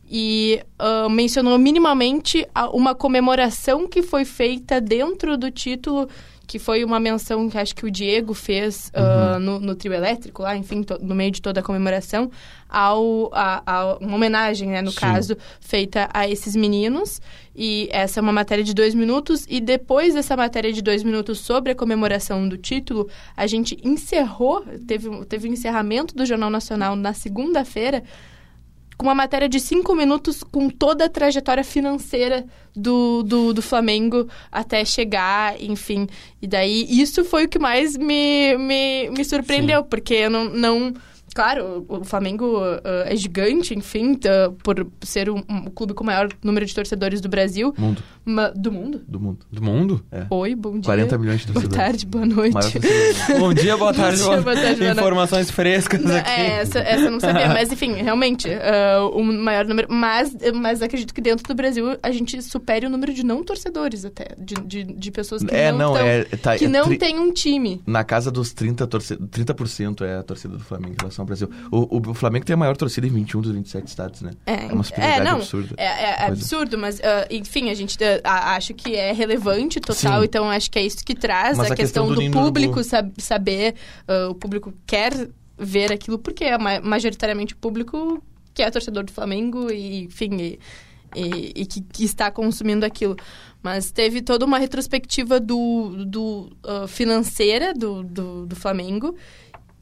e 0.08 0.62
uh, 0.80 1.10
mencionou 1.10 1.58
minimamente 1.58 2.46
uma 2.72 2.94
comemoração 2.94 3.88
que 3.88 4.02
foi 4.02 4.24
feita 4.24 4.80
dentro 4.80 5.36
do 5.36 5.50
título 5.50 6.08
que 6.46 6.58
foi 6.58 6.84
uma 6.84 7.00
menção 7.00 7.48
que 7.48 7.58
acho 7.58 7.74
que 7.74 7.84
o 7.84 7.90
Diego 7.90 8.32
fez 8.32 8.92
uh, 8.94 9.38
no, 9.40 9.58
no 9.58 9.74
trio 9.74 9.92
elétrico 9.92 10.42
lá, 10.42 10.56
enfim, 10.56 10.82
to, 10.82 10.96
no 11.02 11.14
meio 11.14 11.30
de 11.32 11.42
toda 11.42 11.60
a 11.60 11.62
comemoração, 11.62 12.30
ao, 12.68 13.30
a, 13.34 13.62
a 13.66 13.96
uma 13.96 14.14
homenagem, 14.14 14.68
né, 14.68 14.80
no 14.80 14.92
Sim. 14.92 15.00
caso, 15.00 15.36
feita 15.60 16.08
a 16.14 16.28
esses 16.28 16.54
meninos. 16.54 17.20
E 17.54 17.88
essa 17.90 18.20
é 18.20 18.22
uma 18.22 18.32
matéria 18.32 18.62
de 18.62 18.72
dois 18.72 18.94
minutos. 18.94 19.44
E 19.48 19.60
depois 19.60 20.14
dessa 20.14 20.36
matéria 20.36 20.72
de 20.72 20.82
dois 20.82 21.02
minutos 21.02 21.40
sobre 21.40 21.72
a 21.72 21.74
comemoração 21.74 22.48
do 22.48 22.56
título, 22.56 23.08
a 23.36 23.46
gente 23.46 23.76
encerrou, 23.82 24.64
teve, 24.86 25.24
teve 25.24 25.48
o 25.48 25.52
encerramento 25.52 26.14
do 26.14 26.24
Jornal 26.24 26.50
Nacional 26.50 26.94
na 26.94 27.12
segunda-feira, 27.12 28.04
com 28.96 29.06
uma 29.06 29.14
matéria 29.14 29.48
de 29.48 29.60
cinco 29.60 29.94
minutos 29.94 30.42
com 30.42 30.68
toda 30.70 31.04
a 31.04 31.08
trajetória 31.08 31.62
financeira 31.62 32.46
do, 32.74 33.22
do, 33.22 33.52
do 33.52 33.62
Flamengo 33.62 34.28
até 34.50 34.84
chegar, 34.84 35.60
enfim. 35.62 36.06
E 36.40 36.46
daí, 36.46 36.86
isso 36.88 37.24
foi 37.24 37.44
o 37.44 37.48
que 37.48 37.58
mais 37.58 37.96
me, 37.96 38.56
me, 38.58 39.10
me 39.10 39.24
surpreendeu, 39.24 39.84
porque 39.84 40.14
eu 40.14 40.30
não... 40.30 40.44
não 40.44 40.94
Claro, 41.36 41.84
o 41.88 42.02
Flamengo 42.02 42.58
ah, 42.82 43.04
é 43.06 43.14
gigante, 43.14 43.74
enfim, 43.74 44.14
tá, 44.14 44.50
por 44.64 44.86
ser 45.02 45.28
um, 45.30 45.42
um 45.48 45.64
clube 45.66 45.92
com 45.92 46.02
o 46.02 46.06
maior 46.06 46.28
número 46.42 46.64
de 46.64 46.74
torcedores 46.74 47.20
do 47.20 47.28
Brasil. 47.28 47.74
Mundo. 47.76 48.02
ma- 48.24 48.48
do 48.48 48.72
mundo? 48.72 49.02
Do 49.06 49.20
mundo. 49.20 49.46
Do 49.52 49.62
mundo? 49.62 50.04
É. 50.10 50.24
Oi, 50.30 50.54
bom 50.54 50.72
dia. 50.72 50.84
40 50.84 51.18
milhões 51.18 51.40
de 51.42 51.52
Boa 51.52 51.62
torcedores. 51.62 51.84
tarde, 51.86 52.06
boa 52.06 52.24
noite. 52.24 52.78
Bom 53.38 53.52
dia, 53.52 53.76
boa 53.76 53.92
tarde. 53.92 54.22
Bom 54.22 54.30
dia, 54.32 54.40
boa 54.42 54.54
tarde, 54.56 54.80
boa. 54.80 54.90
Informações 54.92 55.50
frescas 55.50 56.06
aqui. 56.10 56.30
É, 56.30 56.50
essa, 56.60 56.78
essa 56.78 57.04
eu 57.04 57.10
não 57.10 57.20
sabia, 57.20 57.48
mas 57.48 57.70
enfim, 57.70 57.92
realmente, 57.92 58.48
ah, 58.50 59.06
o 59.12 59.22
maior 59.22 59.66
número. 59.66 59.88
Mas, 59.90 60.34
mas 60.54 60.80
acredito 60.80 61.12
que 61.12 61.20
dentro 61.20 61.46
do 61.46 61.54
Brasil 61.54 61.98
a 62.02 62.10
gente 62.10 62.40
supere 62.42 62.86
o 62.86 62.90
número 62.90 63.12
de 63.12 63.22
não 63.22 63.44
torcedores 63.44 64.06
até. 64.06 64.28
De, 64.38 64.54
de, 64.54 64.84
de 64.84 65.10
pessoas 65.10 65.42
que 65.42 65.54
É, 65.54 65.70
não, 65.70 65.78
não, 65.78 65.94
tão- 65.94 66.06
é- 66.06 66.24
tá- 66.24 66.56
que 66.56 66.64
é 66.64 66.68
não 66.68 66.84
tri- 66.86 66.96
tem 66.98 67.18
um 67.18 67.30
time. 67.30 67.82
Na 67.86 68.04
casa 68.04 68.30
dos 68.30 68.54
30%, 68.54 68.86
torce... 68.86 69.16
30% 69.16 70.00
é 70.02 70.16
a 70.16 70.22
torcida 70.22 70.56
do 70.56 70.64
Flamengo 70.64 70.94
em 70.94 70.96
relação 70.98 71.25
Brasil. 71.26 71.50
O, 71.70 72.10
o, 72.10 72.14
Flamengo 72.14 72.44
tem 72.44 72.54
a 72.54 72.56
maior 72.56 72.76
torcida 72.76 73.06
em 73.06 73.10
21 73.10 73.40
dos 73.40 73.52
27 73.52 73.86
estados, 73.88 74.22
né? 74.22 74.30
É, 74.46 74.72
uma 74.72 74.82
superioridade 74.84 75.24
não, 75.24 75.36
absurda. 75.36 75.74
É, 75.76 75.84
é 75.84 76.26
absurdo, 76.26 76.78
mas 76.78 77.00
ah, 77.00 77.26
enfim, 77.30 77.68
a 77.70 77.74
gente 77.74 77.98
ah, 78.02 78.20
a- 78.24 78.56
acho 78.56 78.72
que 78.74 78.94
é 78.94 79.12
relevante 79.12 79.80
total, 79.80 80.20
Sim. 80.20 80.26
então 80.26 80.50
acho 80.50 80.70
que 80.70 80.78
é 80.78 80.82
isso 80.86 81.04
que 81.04 81.14
traz 81.14 81.58
Mas 81.58 81.70
a, 81.70 81.74
questão 81.76 82.06
questão 82.06 82.24
do 82.24 82.30
do, 82.30 82.30
público 82.30 82.82
sab- 82.84 83.12
saber, 83.18 83.74
ah, 84.08 84.28
o 84.30 84.34
público 84.34 84.72
quer 84.86 85.28
ver 85.58 85.92
aquilo, 85.92 86.18
porque 86.18 86.44
é 86.44 86.56
ma- 86.58 86.80
majoritariamente 86.80 87.54
o 87.54 87.56
público 87.56 88.22
que 88.54 88.62
é 88.62 88.70
torcedor 88.70 89.04
do 89.04 89.12
Flamengo 89.12 89.70
e, 89.70 90.04
enfim, 90.04 90.34
e, 90.36 90.58
e- 91.14 91.52
e 91.62 91.66
que, 91.66 91.80
que 91.80 92.04
está 92.04 92.30
consumindo 92.30 92.84
aquilo. 92.86 93.16
Mas 93.62 93.90
teve 93.90 94.22
toda 94.22 94.44
uma 94.44 94.58
retrospectiva 94.58 95.40
do, 95.40 96.04
do 96.06 96.50
ah, 96.64 96.86
financeira 96.86 97.74
do, 97.74 98.02
do, 98.02 98.46
do 98.46 98.54
Flamengo. 98.56 99.14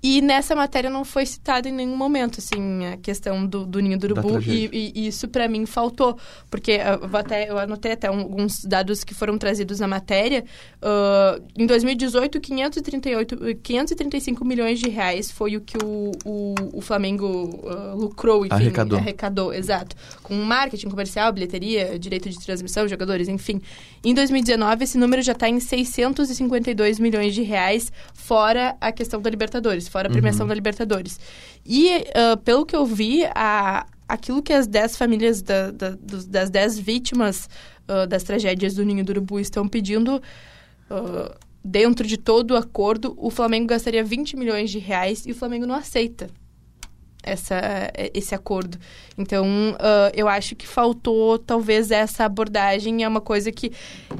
E 0.06 0.20
nessa 0.20 0.54
matéria 0.54 0.90
não 0.90 1.02
foi 1.02 1.24
citada 1.24 1.66
em 1.66 1.72
nenhum 1.72 1.96
momento, 1.96 2.38
assim, 2.38 2.84
a 2.92 2.98
questão 2.98 3.46
do, 3.46 3.64
do 3.64 3.80
ninho 3.80 3.98
do 3.98 4.04
urubu. 4.04 4.38
E, 4.42 4.92
e 4.94 5.06
isso 5.06 5.26
para 5.28 5.48
mim 5.48 5.64
faltou. 5.64 6.18
Porque 6.50 6.72
eu, 6.72 7.16
até, 7.16 7.48
eu 7.48 7.56
anotei 7.58 7.92
até 7.92 8.10
um- 8.10 8.20
alguns 8.20 8.62
dados 8.66 9.02
que 9.02 9.14
foram 9.14 9.38
trazidos 9.38 9.80
na 9.80 9.88
matéria. 9.88 10.44
Ah, 10.82 11.40
em 11.56 11.64
2018, 11.66 12.38
538, 12.38 13.36
535 13.62 14.44
milhões 14.44 14.78
de 14.78 14.90
reais 14.90 15.30
foi 15.30 15.56
o 15.56 15.62
que 15.62 15.78
o, 15.82 16.12
o, 16.22 16.54
o 16.74 16.80
Flamengo 16.82 17.60
ah, 17.66 17.94
lucrou, 17.94 18.44
enfim. 18.44 18.54
Arrecadou. 18.54 18.98
Arrecadou, 18.98 19.54
exato. 19.54 19.96
Com 20.22 20.34
marketing 20.34 20.90
comercial, 20.90 21.32
bilheteria, 21.32 21.98
direito 21.98 22.28
de 22.28 22.38
transmissão, 22.38 22.86
jogadores, 22.86 23.26
enfim. 23.26 23.58
Em 24.04 24.12
2019, 24.12 24.84
esse 24.84 24.98
número 24.98 25.22
já 25.22 25.32
está 25.32 25.48
em 25.48 25.58
652 25.58 26.98
milhões 26.98 27.32
de 27.34 27.40
reais, 27.40 27.90
fora 28.12 28.76
a 28.82 28.92
questão 28.92 29.18
da 29.18 29.30
Libertadores, 29.30 29.93
fora 29.94 30.08
a 30.08 30.10
premiação 30.12 30.46
da 30.46 30.54
Libertadores. 30.54 31.18
E, 31.64 31.88
ah, 32.14 32.36
pelo 32.44 32.66
que 32.66 32.74
eu 32.76 32.84
vi, 32.84 33.24
a, 33.34 33.86
aquilo 34.08 34.42
que 34.42 34.52
as 34.52 34.66
10 34.66 34.96
famílias 34.96 35.40
da- 35.40 35.70
da- 35.70 35.96
dos- 36.10 36.26
das 36.26 36.50
10 36.50 36.78
vítimas 36.78 37.48
ah, 37.86 38.06
das 38.06 38.22
tragédias 38.24 38.74
do 38.74 38.84
Ninho 38.84 39.04
do 39.04 39.10
Urubu 39.10 39.38
estão 39.38 39.68
pedindo, 39.68 40.20
ah, 40.90 41.34
dentro 41.64 42.06
de 42.06 42.16
todo 42.16 42.50
o 42.52 42.56
acordo, 42.56 43.14
o 43.16 43.30
Flamengo 43.30 43.66
gastaria 43.68 44.02
20 44.04 44.36
milhões 44.36 44.70
de 44.70 44.78
reais 44.78 45.24
e 45.26 45.30
o 45.30 45.34
Flamengo 45.34 45.64
não 45.66 45.74
aceita 45.76 46.28
essa, 47.24 47.90
esse 48.12 48.34
acordo. 48.34 48.78
Então, 49.18 49.44
ah, 49.78 50.12
eu 50.14 50.28
acho 50.28 50.54
que 50.54 50.66
faltou 50.66 51.38
talvez 51.38 51.90
essa 51.90 52.24
abordagem. 52.24 53.02
É 53.02 53.08
uma 53.08 53.20
coisa 53.20 53.50
que 53.50 53.72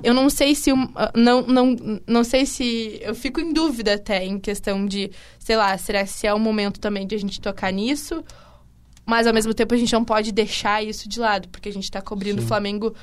eu 0.03 0.13
não 0.15 0.29
sei 0.31 0.55
se 0.55 0.71
ah, 0.95 1.13
não, 1.15 1.43
não, 1.43 1.77
não 2.07 2.25
sei 2.25 2.47
se 2.47 2.99
eu 3.03 3.15
fico 3.15 3.41
em 3.41 3.53
dúvida 3.53 3.95
até 3.95 4.25
em 4.25 4.39
questão 4.39 4.87
de, 4.87 5.11
sei 5.39 5.57
lá, 5.57 5.77
será 5.79 6.05
se 6.07 6.27
é 6.27 6.35
o 6.35 6.39
momento 6.39 6.81
também 6.81 7.07
de 7.07 7.15
a 7.15 7.19
gente 7.19 7.41
tocar 7.41 7.73
nisso? 7.73 8.25
Mas 9.07 9.27
ao 9.27 9.35
mesmo 9.35 9.53
tempo 9.53 9.75
a 9.75 9.77
gente 9.77 9.93
não 9.93 10.05
pode 10.05 10.33
deixar 10.33 10.83
isso 10.83 11.09
de 11.09 11.21
lado, 11.21 11.49
porque 11.51 11.69
a 11.69 11.73
gente 11.73 11.85
está 11.85 12.01
cobrindo 12.01 12.41
o 12.41 12.47
Flamengo 12.47 12.95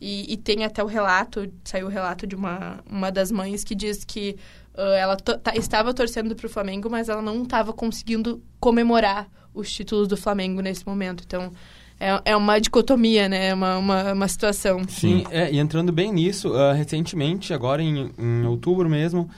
e, 0.00 0.32
e 0.32 0.36
tem 0.38 0.64
até 0.64 0.82
o 0.82 0.86
relato, 0.86 1.52
saiu 1.62 1.86
o 1.86 1.90
relato 1.90 2.26
de 2.26 2.34
uma, 2.34 2.80
uma 2.90 3.12
das 3.12 3.30
mães 3.30 3.62
que 3.62 3.74
diz 3.74 4.02
que 4.02 4.36
ah, 4.74 4.96
ela 4.96 5.16
to- 5.16 5.36
tá- 5.36 5.54
estava 5.54 5.92
torcendo 5.92 6.34
para 6.34 6.46
o 6.46 6.48
Flamengo, 6.48 6.88
mas 6.88 7.10
ela 7.10 7.20
não 7.20 7.42
estava 7.42 7.74
conseguindo 7.74 8.42
comemorar 8.58 9.28
os 9.54 9.72
títulos 9.72 10.08
do 10.08 10.16
Flamengo 10.16 10.60
nesse 10.60 10.86
momento. 10.86 11.22
Então 11.26 11.50
é, 11.98 12.20
é 12.24 12.36
uma 12.36 12.58
dicotomia, 12.58 13.28
né? 13.28 13.48
É 13.48 13.54
uma, 13.54 13.76
uma, 13.76 14.12
uma 14.14 14.28
situação. 14.28 14.82
Sim, 14.88 15.24
é, 15.30 15.52
e 15.52 15.58
entrando 15.58 15.92
bem 15.92 16.10
nisso, 16.12 16.54
ah, 16.54 16.72
recentemente, 16.72 17.52
agora 17.52 17.82
em, 17.82 18.10
em 18.18 18.46
outubro 18.46 18.88
mesmo, 18.88 19.28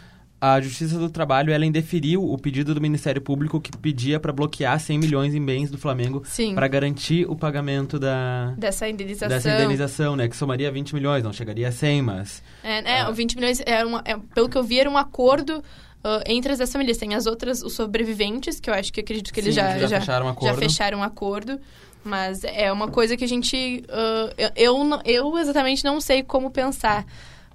a 0.41 0.61
Justiça 0.61 0.99
do 0.99 1.09
Trabalho 1.09 1.53
ela 1.53 1.65
indeferiu 1.65 2.23
o 2.25 2.37
pedido 2.37 2.75
do 2.75 2.81
Ministério 2.81 3.21
Público 3.23 3.61
que 3.61 3.71
pedia 3.77 4.19
para 4.19 4.33
bloquear 4.33 4.79
100 4.79 4.99
milhões 4.99 5.35
em 5.35 5.45
bens 5.45 5.71
do 5.71 5.79
Flamengo 5.79 6.23
para 6.55 6.67
garantir 6.67 7.25
o 7.29 7.37
pagamento 7.37 7.97
da, 7.97 8.53
Dessa 8.59 8.89
indenização. 8.89 9.29
dessa 9.29 9.51
indenização, 9.55 10.17
né? 10.17 10.29
Que 10.29 10.37
somaria 10.37 10.71
20 10.71 10.95
milhões, 10.95 11.23
não 11.23 11.33
chegaria 11.33 11.69
a 11.69 11.73
100, 11.73 12.03
mas... 12.03 12.43
É, 12.63 12.99
é, 13.01 13.09
o 13.09 13.13
20 13.13 13.37
milhões, 13.37 13.63
é 13.65 13.85
uma, 13.85 14.03
é- 14.05 14.17
pelo 14.35 14.49
que 14.49 14.59
eu 14.59 14.65
vi, 14.65 14.81
era 14.81 14.91
um 14.91 14.99
acordo 14.99 15.63
ah, 16.05 16.23
entre 16.27 16.53
as 16.53 16.73
famílias. 16.73 16.97
Tem 16.99 17.15
as 17.15 17.27
outras, 17.27 17.63
os 17.63 17.73
sobreviventes, 17.75 18.59
que 18.61 18.69
eu 18.71 18.75
acho 18.75 18.93
que 18.93 19.01
acredito 19.01 19.33
que 19.33 19.41
eles 19.41 19.55
Sim, 19.55 19.61
já, 19.61 19.79
já 19.87 20.01
fecharam 20.01 20.27
um 20.27 20.29
acordo. 20.31 20.55
Já 20.55 20.59
fecharam 20.61 20.99
um 20.99 21.03
acordo. 21.03 21.59
Mas 22.05 22.43
é 22.43 22.73
uma 22.73 22.89
coisa 22.89 23.17
que 23.17 23.23
a 23.25 23.29
gente. 23.29 23.85
ah, 23.89 24.33
eu, 24.57 24.75
eu, 24.85 25.01
eu 25.05 25.39
exatamente 25.39 25.85
não 25.85 26.01
sei 26.01 26.23
como 26.23 26.51
pensar. 26.51 27.07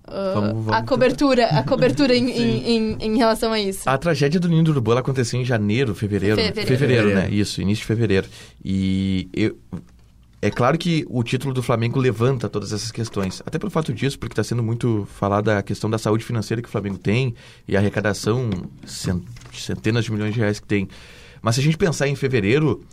ah, 0.05 0.31
Vamos- 0.35 0.49
vamos 0.51 0.67
a 0.69 0.75
tentar. 0.77 0.87
cobertura, 0.87 1.45
a 1.47 1.63
cobertura 1.63 2.15
em, 2.15 2.29
em, 2.31 2.69
em, 2.69 2.97
em 3.01 3.17
relação 3.17 3.51
a 3.51 3.59
isso. 3.59 3.89
A 3.89 3.97
tragédia 3.97 4.39
do 4.39 4.47
Ninho 4.47 4.63
do 4.63 4.71
Urubu 4.71 4.93
aconteceu 4.93 5.37
em 5.39 5.43
janeiro, 5.43 5.93
fevereiro. 5.93 6.37
né? 6.37 6.43
Fevereiro. 6.47 6.67
Fevereiro, 6.69 7.07
né? 7.09 7.13
Fevereiro. 7.15 7.41
Isso, 7.41 7.61
início 7.61 7.81
de 7.81 7.87
fevereiro. 7.87 8.27
E 8.63 9.27
eu- 9.33 9.57
é 10.41 10.49
claro 10.51 10.77
que 10.77 11.05
o 11.09 11.23
título 11.23 11.53
do 11.53 11.63
Flamengo 11.63 11.99
levanta 11.99 12.47
todas 12.47 12.71
essas 12.71 12.91
questões. 12.91 13.41
Até 13.45 13.57
pelo 13.57 13.71
fato 13.71 13.91
disso, 13.93 14.19
porque 14.19 14.33
está 14.33 14.43
sendo 14.43 14.61
muito 14.61 15.07
falada 15.15 15.57
a 15.57 15.63
questão 15.63 15.89
da 15.89 15.97
saúde 15.97 16.23
financeira 16.23 16.61
que 16.61 16.67
o 16.67 16.71
Flamengo 16.71 16.97
tem 16.97 17.33
e 17.67 17.75
a 17.75 17.79
arrecadação, 17.79 18.49
cen- 18.85 19.23
centenas 19.51 20.05
de 20.05 20.11
milhões 20.11 20.33
de 20.33 20.39
reais 20.39 20.59
que 20.59 20.67
tem. 20.67 20.87
Mas 21.41 21.55
se 21.55 21.61
a 21.61 21.63
gente 21.63 21.77
pensar 21.77 22.07
em 22.07 22.15
fevereiro, 22.15 22.83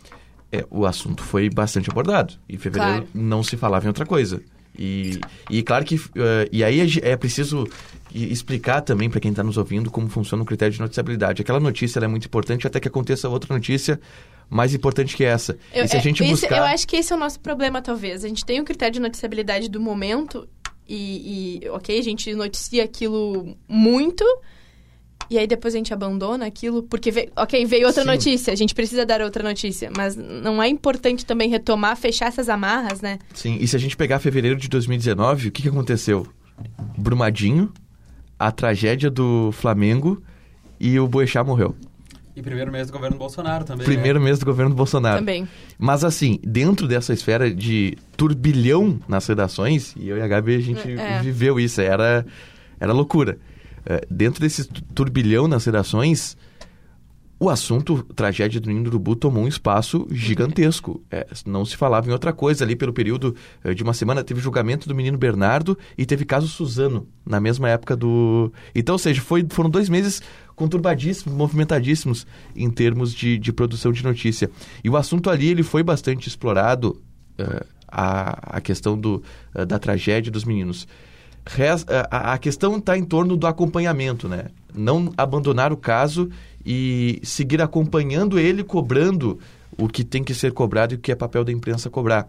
é, 0.51 0.65
o 0.71 0.85
assunto 0.85 1.23
foi 1.23 1.49
bastante 1.49 1.89
abordado. 1.89 2.33
Em 2.49 2.57
fevereiro 2.57 3.03
Claro. 3.03 3.07
não 3.13 3.43
se 3.43 3.55
falava 3.57 3.85
em 3.85 3.89
outra 3.89 4.05
coisa. 4.05 4.41
E, 4.77 5.21
e 5.49 5.63
claro 5.63 5.85
que. 5.85 5.95
eh, 6.15 6.49
e 6.51 6.63
aí 6.63 6.99
é- 7.01 7.15
preciso 7.15 7.65
explicar 8.13 8.81
também 8.81 9.09
para 9.09 9.19
quem 9.21 9.31
está 9.31 9.43
nos 9.43 9.57
ouvindo 9.57 9.89
como 9.89 10.09
funciona 10.09 10.43
o 10.43 10.45
critério 10.45 10.73
de 10.73 10.79
noticiabilidade. 10.79 11.41
Aquela 11.41 11.59
notícia 11.59 11.99
é 11.99 12.07
muito 12.07 12.25
importante 12.25 12.67
até 12.67 12.79
que 12.79 12.87
aconteça 12.87 13.29
outra 13.29 13.53
notícia 13.53 13.99
mais 14.49 14.73
importante 14.73 15.15
que 15.15 15.23
essa. 15.23 15.57
Eu, 15.73 15.85
e 15.85 15.87
se 15.87 15.95
a 15.95 15.99
é, 15.99 16.01
gente 16.01 16.23
esse- 16.23 16.31
buscar. 16.31 16.57
eu 16.57 16.63
acho 16.63 16.87
que 16.87 16.95
esse 16.97 17.11
é 17.11 17.15
o 17.15 17.19
nosso 17.19 17.39
problema, 17.39 17.81
talvez. 17.81 18.23
A 18.23 18.27
gente 18.27 18.45
tem 18.45 18.59
o 18.59 18.63
critério 18.63 18.93
de 18.93 18.99
noticiabilidade 18.99 19.69
do 19.69 19.79
momento 19.79 20.47
e, 20.87 21.59
e, 21.63 21.69
ok, 21.69 21.97
a 21.97 22.03
gente 22.03 22.33
noticia 22.35 22.83
aquilo 22.83 23.57
muito 23.67 24.23
e 25.27 25.39
aí 25.39 25.47
depois 25.47 25.73
a 25.73 25.77
gente 25.77 25.91
abandona 25.91 26.45
aquilo 26.45 26.83
porque, 26.83 27.09
ve- 27.09 27.31
ok, 27.35 27.65
veio 27.65 27.87
outra 27.87 28.03
Sim. 28.03 28.07
notícia, 28.09 28.53
a 28.53 28.55
gente 28.55 28.75
precisa 28.75 29.03
dar 29.03 29.21
outra 29.21 29.41
notícia, 29.41 29.89
mas 29.97 30.15
não 30.15 30.61
é 30.61 30.67
importante 30.67 31.25
também 31.25 31.49
retomar, 31.49 31.97
fechar 31.97 32.27
essas 32.27 32.47
amarras, 32.47 33.01
né? 33.01 33.17
Sim, 33.33 33.57
e 33.59 33.67
se 33.67 33.75
a 33.75 33.79
gente 33.79 33.97
pegar 33.97 34.19
fevereiro 34.19 34.55
de 34.59 34.69
2019, 34.69 35.47
o 35.47 35.51
que, 35.51 35.63
que 35.63 35.69
aconteceu? 35.69 36.27
Brumadinho, 36.95 37.73
a 38.37 38.51
tragédia 38.51 39.09
do 39.09 39.51
Flamengo 39.51 40.21
e 40.79 40.99
o 40.99 41.07
Boechat 41.07 41.43
morreu. 41.45 41.75
E 42.35 42.41
primeiro 42.41 42.71
mês 42.71 42.87
do 42.87 42.93
governo 42.93 43.17
Bolsonaro 43.17 43.63
também, 43.63 43.85
Primeiro 43.85 44.19
né? 44.19 44.25
mês 44.25 44.39
do 44.39 44.45
governo 44.45 44.75
Bolsonaro. 44.75 45.19
Também. 45.19 45.47
Mas 45.79 46.03
assim, 46.03 46.37
dentro 46.43 46.85
dessa 46.87 47.13
esfera 47.13 47.49
de 47.53 47.97
turbilhão 48.17 48.99
nas 49.07 49.25
redações, 49.27 49.93
e 49.97 50.09
eu 50.09 50.17
e 50.17 50.21
a 50.21 50.27
Gabi 50.27 50.55
a 50.55 50.59
gente 50.59 50.91
É. 50.99 51.21
viveu 51.21 51.57
isso, 51.59 51.79
era, 51.79 52.25
era 52.79 52.91
loucura. 52.91 53.37
É, 53.85 54.05
dentro 54.09 54.41
desse 54.41 54.67
tu- 54.67 54.81
turbilhão 54.93 55.47
nas 55.47 55.63
redações, 55.63 56.35
o 57.37 57.49
assunto 57.49 58.01
tragédia 58.15 58.61
do 58.61 58.69
Ninho 58.69 58.83
do 58.83 58.87
Urubu 58.87 59.15
tomou 59.15 59.43
um 59.43 59.47
espaço 59.47 60.07
gigantesco. 60.09 61.03
É, 61.11 61.27
não 61.45 61.65
se 61.65 61.75
falava 61.75 62.09
em 62.09 62.13
outra 62.13 62.31
coisa 62.31 62.63
ali 62.63 62.77
pelo 62.77 62.93
período 62.93 63.35
eh, 63.63 63.73
de 63.73 63.83
uma 63.83 63.93
semana. 63.93 64.23
Teve 64.23 64.39
julgamento 64.39 64.87
do 64.87 64.95
menino 64.95 65.17
Bernardo 65.17 65.77
e 65.97 66.05
teve 66.05 66.23
caso 66.23 66.47
Suzano 66.47 67.07
na 67.25 67.41
mesma 67.41 67.69
época 67.69 67.95
do. 67.95 68.53
Então, 68.73 68.93
ou 68.93 68.99
seja, 68.99 69.21
foi, 69.21 69.45
foram 69.49 69.69
dois 69.69 69.89
meses 69.89 70.21
conturbadíssimos, 70.55 71.37
movimentadíssimos 71.37 72.25
em 72.55 72.69
termos 72.69 73.13
de, 73.13 73.37
de 73.37 73.51
produção 73.51 73.91
de 73.91 74.01
notícia. 74.01 74.49
E 74.81 74.89
o 74.89 74.95
assunto 74.95 75.29
ali 75.29 75.49
ele 75.49 75.63
foi 75.63 75.83
bastante 75.83 76.29
explorado, 76.29 77.01
uh, 77.37 77.65
a, 77.87 78.57
a 78.57 78.61
questão 78.61 78.97
do, 78.97 79.21
uh, 79.53 79.65
da 79.65 79.77
tragédia 79.77 80.31
dos 80.31 80.45
meninos. 80.45 80.87
Res, 81.45 81.85
a, 82.09 82.33
a 82.33 82.37
questão 82.37 82.77
está 82.77 82.97
em 82.97 83.03
torno 83.03 83.35
do 83.35 83.45
acompanhamento, 83.45 84.27
né? 84.27 84.45
Não 84.73 85.13
abandonar 85.15 85.71
o 85.71 85.77
caso 85.77 86.29
e 86.65 87.19
seguir 87.23 87.61
acompanhando 87.61 88.39
ele, 88.39 88.63
cobrando 88.63 89.39
o 89.77 89.87
que 89.87 90.03
tem 90.03 90.23
que 90.23 90.33
ser 90.33 90.51
cobrado 90.51 90.93
e 90.93 90.97
o 90.97 90.99
que 90.99 91.11
é 91.11 91.15
papel 91.15 91.43
da 91.43 91.51
imprensa 91.51 91.89
cobrar. 91.89 92.27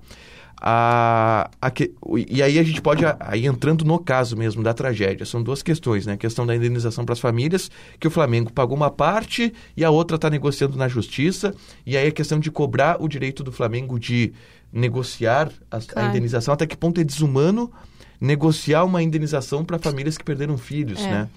A, 0.58 1.50
a 1.60 1.70
que, 1.70 1.92
e 2.28 2.42
aí 2.42 2.58
a 2.58 2.62
gente 2.62 2.80
pode 2.80 3.04
aí 3.20 3.46
entrando 3.46 3.84
no 3.84 3.98
caso 3.98 4.36
mesmo 4.36 4.62
da 4.62 4.72
tragédia. 4.72 5.26
São 5.26 5.42
duas 5.42 5.62
questões, 5.62 6.06
né? 6.06 6.14
A 6.14 6.16
questão 6.16 6.46
da 6.46 6.56
indenização 6.56 7.04
para 7.04 7.12
as 7.12 7.20
famílias, 7.20 7.70
que 8.00 8.08
o 8.08 8.10
Flamengo 8.10 8.50
pagou 8.50 8.76
uma 8.76 8.90
parte 8.90 9.52
e 9.76 9.84
a 9.84 9.90
outra 9.90 10.16
está 10.16 10.30
negociando 10.30 10.76
na 10.76 10.88
justiça. 10.88 11.54
E 11.84 11.96
aí 11.96 12.08
a 12.08 12.12
questão 12.12 12.40
de 12.40 12.50
cobrar 12.50 12.96
o 13.00 13.06
direito 13.06 13.44
do 13.44 13.52
Flamengo 13.52 13.98
de 13.98 14.32
negociar 14.72 15.50
a, 15.70 15.78
claro. 15.80 16.08
a 16.08 16.10
indenização, 16.10 16.54
até 16.54 16.66
que 16.66 16.76
ponto 16.76 17.00
é 17.00 17.04
desumano 17.04 17.70
negociar 18.18 18.84
uma 18.84 19.02
indenização 19.02 19.62
para 19.62 19.78
famílias 19.78 20.16
que 20.16 20.24
perderam 20.24 20.56
filhos, 20.56 21.00
é. 21.00 21.10
né? 21.10 21.28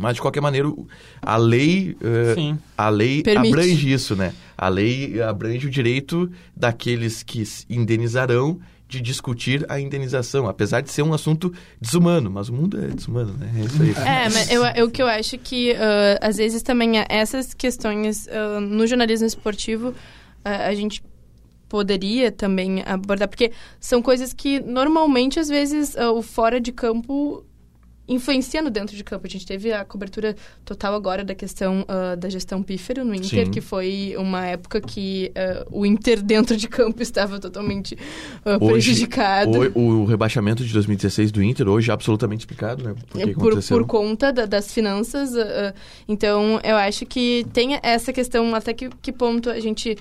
Mas, 0.00 0.14
de 0.14 0.22
qualquer 0.22 0.40
maneira, 0.40 0.72
a 1.20 1.36
lei, 1.36 1.94
uh, 2.00 2.58
a 2.76 2.88
lei 2.88 3.22
abrange 3.36 3.92
isso, 3.92 4.16
né? 4.16 4.32
A 4.56 4.68
lei 4.68 5.20
abrange 5.20 5.66
o 5.66 5.70
direito 5.70 6.30
daqueles 6.56 7.22
que 7.22 7.44
indenizarão 7.68 8.58
de 8.88 9.00
discutir 9.00 9.64
a 9.68 9.78
indenização, 9.78 10.48
apesar 10.48 10.80
de 10.80 10.90
ser 10.90 11.02
um 11.02 11.12
assunto 11.12 11.52
desumano, 11.80 12.30
mas 12.30 12.48
o 12.48 12.54
mundo 12.54 12.82
é 12.82 12.88
desumano, 12.88 13.34
né? 13.34 13.48
É 13.56 13.60
isso 13.60 13.82
aí. 13.82 13.90
É, 13.90 14.28
mas 14.30 14.50
eu, 14.50 14.64
eu, 14.64 14.86
o 14.86 14.90
que 14.90 15.02
eu 15.02 15.06
acho 15.06 15.36
que, 15.38 15.72
uh, 15.72 16.18
às 16.20 16.38
vezes, 16.38 16.62
também 16.62 16.92
essas 17.08 17.52
questões 17.52 18.26
uh, 18.26 18.60
no 18.60 18.86
jornalismo 18.86 19.26
esportivo, 19.26 19.94
a 20.42 20.74
gente 20.74 21.04
poderia 21.68 22.32
também 22.32 22.82
abordar, 22.86 23.28
porque 23.28 23.52
são 23.78 24.00
coisas 24.00 24.32
que 24.32 24.58
normalmente, 24.60 25.38
às 25.38 25.48
vezes, 25.48 25.94
o 25.94 26.22
fora 26.22 26.58
de 26.58 26.72
campo 26.72 27.44
influenciando 28.10 28.68
dentro 28.68 28.96
de 28.96 29.04
campo. 29.04 29.26
A 29.26 29.30
gente 29.30 29.46
teve 29.46 29.72
a 29.72 29.84
cobertura 29.84 30.34
total 30.64 30.94
agora 30.94 31.24
da 31.24 31.34
questão 31.34 31.82
uh, 31.82 32.16
da 32.16 32.28
gestão 32.28 32.60
pífero 32.60 33.04
no 33.04 33.14
Inter, 33.14 33.46
Sim. 33.46 33.50
que 33.50 33.60
foi 33.60 34.14
uma 34.18 34.44
época 34.44 34.80
que 34.80 35.32
uh, 35.36 35.78
o 35.78 35.86
Inter 35.86 36.20
dentro 36.20 36.56
de 36.56 36.66
campo 36.66 37.00
estava 37.00 37.38
totalmente 37.38 37.94
uh, 38.44 38.62
hoje, 38.62 38.72
prejudicado. 38.72 39.72
O, 39.76 40.00
o, 40.00 40.04
rebaixamento 40.04 40.64
de 40.64 40.72
2016 40.72 41.30
do 41.30 41.40
Inter 41.42 41.68
hoje 41.68 41.90
é 41.90 41.94
absolutamente 41.94 42.40
explicado, 42.40 42.82
né? 42.82 42.94
Por, 43.08 43.34
por, 43.34 43.62
por 43.62 43.86
conta 43.86 44.32
da, 44.32 44.44
das 44.44 44.74
finanças. 44.74 45.30
então, 46.08 46.58
eu 46.64 46.76
acho 46.76 47.06
que 47.06 47.46
tem 47.52 47.78
essa 47.80 48.12
questão 48.12 48.52
até 48.54 48.74
que, 48.74 48.90
que 49.00 49.12
ponto 49.12 49.48
a 49.48 49.60
gente 49.60 49.96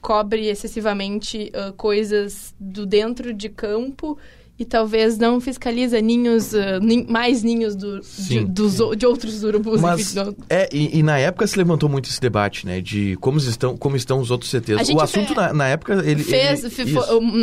cobre 0.00 0.46
excessivamente 0.46 1.52
coisas 1.76 2.54
do 2.58 2.86
dentro 2.86 3.34
de 3.34 3.50
campo 3.50 4.18
e 4.60 4.64
talvez 4.66 5.16
não 5.16 5.40
fiscaliza 5.40 5.98
ninhos, 6.02 6.52
uh, 6.52 6.78
nin, 6.82 7.06
mais 7.08 7.42
ninhos 7.42 7.74
do, 7.74 7.98
de, 8.00 8.44
dos, 8.44 8.76
de 8.94 9.06
outros 9.06 9.42
urubus. 9.42 9.80
Mas, 9.80 10.14
é, 10.50 10.68
e, 10.70 10.98
e, 10.98 11.02
na 11.02 11.16
época 11.16 11.46
se 11.46 11.56
levantou 11.56 11.88
muito 11.88 12.10
esse 12.10 12.20
debate, 12.20 12.66
né? 12.66 12.82
De 12.82 13.16
como 13.22 13.38
estão, 13.38 13.74
como 13.74 13.96
estão 13.96 14.20
os 14.20 14.30
outros 14.30 14.50
CTs. 14.50 14.90
O 14.90 15.00
assunto, 15.00 15.34
na, 15.34 15.54
na, 15.54 15.66
época, 15.66 16.02
ele... 16.04 16.22
Fez, 16.22 16.78
ele, 16.78 16.92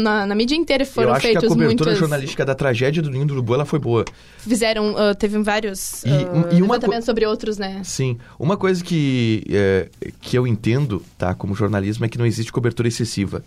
na, 0.03 0.27
na, 0.27 0.35
mídia 0.35 0.55
inteira 0.55 0.85
foram 0.85 1.15
feitos 1.15 1.25
muitos... 1.25 1.25
Eu 1.25 1.33
acho 1.33 1.39
que 1.39 1.45
a 1.45 1.49
cobertura 1.49 1.89
muitas... 1.89 1.97
jornalística 1.97 2.45
da 2.45 2.53
tragédia 2.53 3.01
do 3.01 3.09
ninho 3.09 3.25
do 3.25 3.33
urubu, 3.33 3.55
ela 3.55 3.65
foi 3.65 3.79
boa. 3.79 4.05
Fizeram, 4.37 4.91
uh, 4.91 5.15
teve 5.17 5.39
vários 5.39 6.03
e, 6.03 6.09
uh, 6.09 6.53
e 6.55 6.61
levantamentos 6.61 7.05
sobre 7.05 7.25
outros, 7.25 7.57
né? 7.57 7.81
Sim. 7.83 8.19
Uma 8.37 8.57
coisa 8.57 8.83
que, 8.83 9.43
é, 9.49 9.89
que 10.21 10.37
eu 10.37 10.45
entendo, 10.45 11.03
tá, 11.17 11.33
como 11.33 11.55
jornalismo, 11.55 12.05
é 12.05 12.09
que 12.09 12.17
não 12.19 12.27
existe 12.27 12.51
cobertura 12.51 12.87
excessiva. 12.87 13.43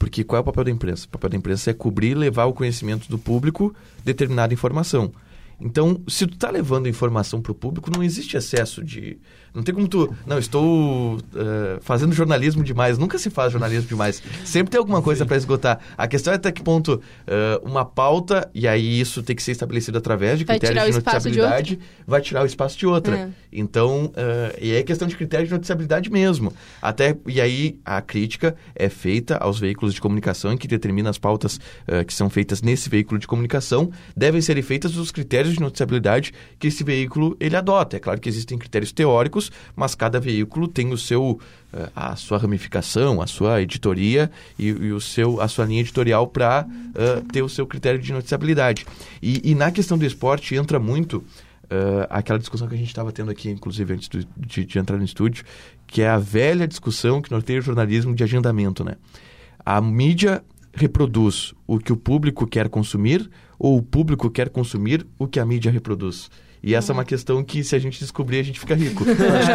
Porque 0.00 0.24
qual 0.24 0.38
é 0.38 0.40
o 0.40 0.44
papel 0.44 0.64
da 0.64 0.70
imprensa? 0.70 1.04
O 1.04 1.10
papel 1.10 1.28
da 1.28 1.36
imprensa 1.36 1.70
é 1.70 1.74
cobrir 1.74 2.14
levar 2.14 2.44
ao 2.44 2.54
conhecimento 2.54 3.06
do 3.06 3.18
público 3.18 3.74
determinada 4.02 4.54
informação. 4.54 5.12
Então, 5.60 6.00
se 6.08 6.26
tu 6.26 6.32
está 6.32 6.50
levando 6.50 6.88
informação 6.88 7.42
para 7.42 7.52
o 7.52 7.54
público, 7.54 7.90
não 7.94 8.02
existe 8.02 8.34
excesso 8.34 8.82
de 8.82 9.18
não 9.54 9.62
tem 9.62 9.74
como 9.74 9.88
tu. 9.88 10.14
Não, 10.26 10.38
estou 10.38 11.16
uh, 11.16 11.20
fazendo 11.80 12.12
jornalismo 12.12 12.62
demais. 12.62 12.98
Nunca 12.98 13.18
se 13.18 13.30
faz 13.30 13.52
jornalismo 13.52 13.88
demais. 13.88 14.22
Sempre 14.44 14.70
tem 14.70 14.78
alguma 14.78 15.02
coisa 15.02 15.26
para 15.26 15.36
esgotar. 15.36 15.80
A 15.96 16.06
questão 16.06 16.32
é 16.32 16.36
até 16.36 16.52
que 16.52 16.62
ponto 16.62 16.94
uh, 16.94 17.68
uma 17.68 17.84
pauta, 17.84 18.48
e 18.54 18.68
aí 18.68 19.00
isso 19.00 19.22
tem 19.22 19.34
que 19.34 19.42
ser 19.42 19.52
estabelecido 19.52 19.98
através 19.98 20.38
de 20.38 20.44
critérios 20.44 20.86
de 20.86 20.92
noticiabilidade, 20.92 21.76
de 21.76 21.82
vai 22.06 22.20
tirar 22.20 22.42
o 22.42 22.46
espaço 22.46 22.78
de 22.78 22.86
outra. 22.86 23.16
É. 23.16 23.28
Então, 23.52 24.06
uh, 24.06 24.56
e 24.60 24.72
aí 24.72 24.78
é 24.78 24.82
questão 24.82 25.08
de 25.08 25.16
critérios 25.16 25.48
de 25.48 25.54
noticiabilidade 25.54 26.10
mesmo. 26.10 26.52
Até, 26.80 27.16
e 27.26 27.40
aí 27.40 27.78
a 27.84 28.00
crítica 28.00 28.54
é 28.74 28.88
feita 28.88 29.36
aos 29.36 29.58
veículos 29.58 29.94
de 29.94 30.00
comunicação 30.00 30.56
que 30.56 30.68
determina 30.68 31.10
as 31.10 31.18
pautas 31.18 31.58
que 32.06 32.14
são 32.14 32.30
feitas 32.30 32.62
nesse 32.62 32.88
veículo 32.88 33.18
de 33.18 33.26
comunicação, 33.26 33.90
devem 34.16 34.40
ser 34.40 34.60
feitas 34.62 34.96
os 34.96 35.10
critérios 35.10 35.54
de 35.54 35.60
noticiabilidade 35.60 36.32
que 36.58 36.68
esse 36.68 36.84
veículo 36.84 37.36
ele 37.40 37.56
adota. 37.56 37.96
É 37.96 38.00
claro 38.00 38.20
que 38.20 38.28
existem 38.28 38.58
critérios 38.58 38.92
teóricos 38.92 39.39
mas 39.76 39.94
cada 39.94 40.18
veículo 40.18 40.66
tem 40.66 40.92
o 40.92 40.98
seu 40.98 41.38
eh, 41.72 41.88
a 41.94 42.16
sua 42.16 42.36
ramificação, 42.36 43.22
a 43.22 43.28
sua 43.28 43.62
editoria 43.62 44.28
e, 44.58 44.66
e 44.66 44.92
o 44.92 45.00
seu, 45.00 45.40
a 45.40 45.46
sua 45.46 45.64
linha 45.64 45.80
editorial 45.80 46.26
para 46.26 46.66
uh, 46.66 46.92
eh, 46.96 47.22
ter 47.32 47.42
o 47.42 47.48
seu 47.48 47.64
critério 47.64 48.00
de 48.00 48.12
noticiabilidade. 48.12 48.84
E, 49.22 49.52
e 49.52 49.54
na 49.54 49.70
questão 49.70 49.96
do 49.96 50.04
esporte 50.04 50.56
entra 50.56 50.80
muito 50.80 51.18
uh, 51.18 52.06
aquela 52.10 52.40
discussão 52.40 52.66
que 52.66 52.74
a 52.74 52.78
gente 52.78 52.88
estava 52.88 53.12
tendo 53.12 53.30
aqui, 53.30 53.48
inclusive 53.48 53.94
antes 53.94 54.08
do, 54.08 54.26
de, 54.36 54.64
de, 54.64 54.78
entrar 54.80 54.96
no 54.96 55.04
estúdio, 55.04 55.44
que 55.86 56.02
é 56.02 56.08
a 56.08 56.18
velha 56.18 56.66
discussão 56.66 57.22
que 57.22 57.30
norteia 57.30 57.60
o 57.60 57.62
jornalismo 57.62 58.16
de 58.16 58.24
agendamento. 58.24 58.82
Né? 58.82 58.96
A 59.64 59.80
mídia 59.80 60.42
reproduz 60.74 61.54
o 61.68 61.78
que 61.78 61.92
o 61.92 61.96
público 61.96 62.48
quer 62.48 62.68
consumir 62.68 63.30
ou 63.58 63.76
o 63.76 63.82
público 63.82 64.28
quer 64.28 64.48
consumir 64.48 65.06
o 65.18 65.28
que 65.28 65.38
a 65.38 65.46
mídia 65.46 65.70
reproduz? 65.70 66.28
E 66.62 66.74
essa 66.74 66.92
é 66.92 66.94
uma 66.94 67.04
questão 67.04 67.42
que, 67.42 67.64
se 67.64 67.74
a 67.74 67.78
gente 67.78 67.98
descobrir, 67.98 68.38
a 68.38 68.42
gente 68.42 68.60
fica 68.60 68.74
rico. 68.74 69.04
eu 69.08 69.32
acho 69.32 69.46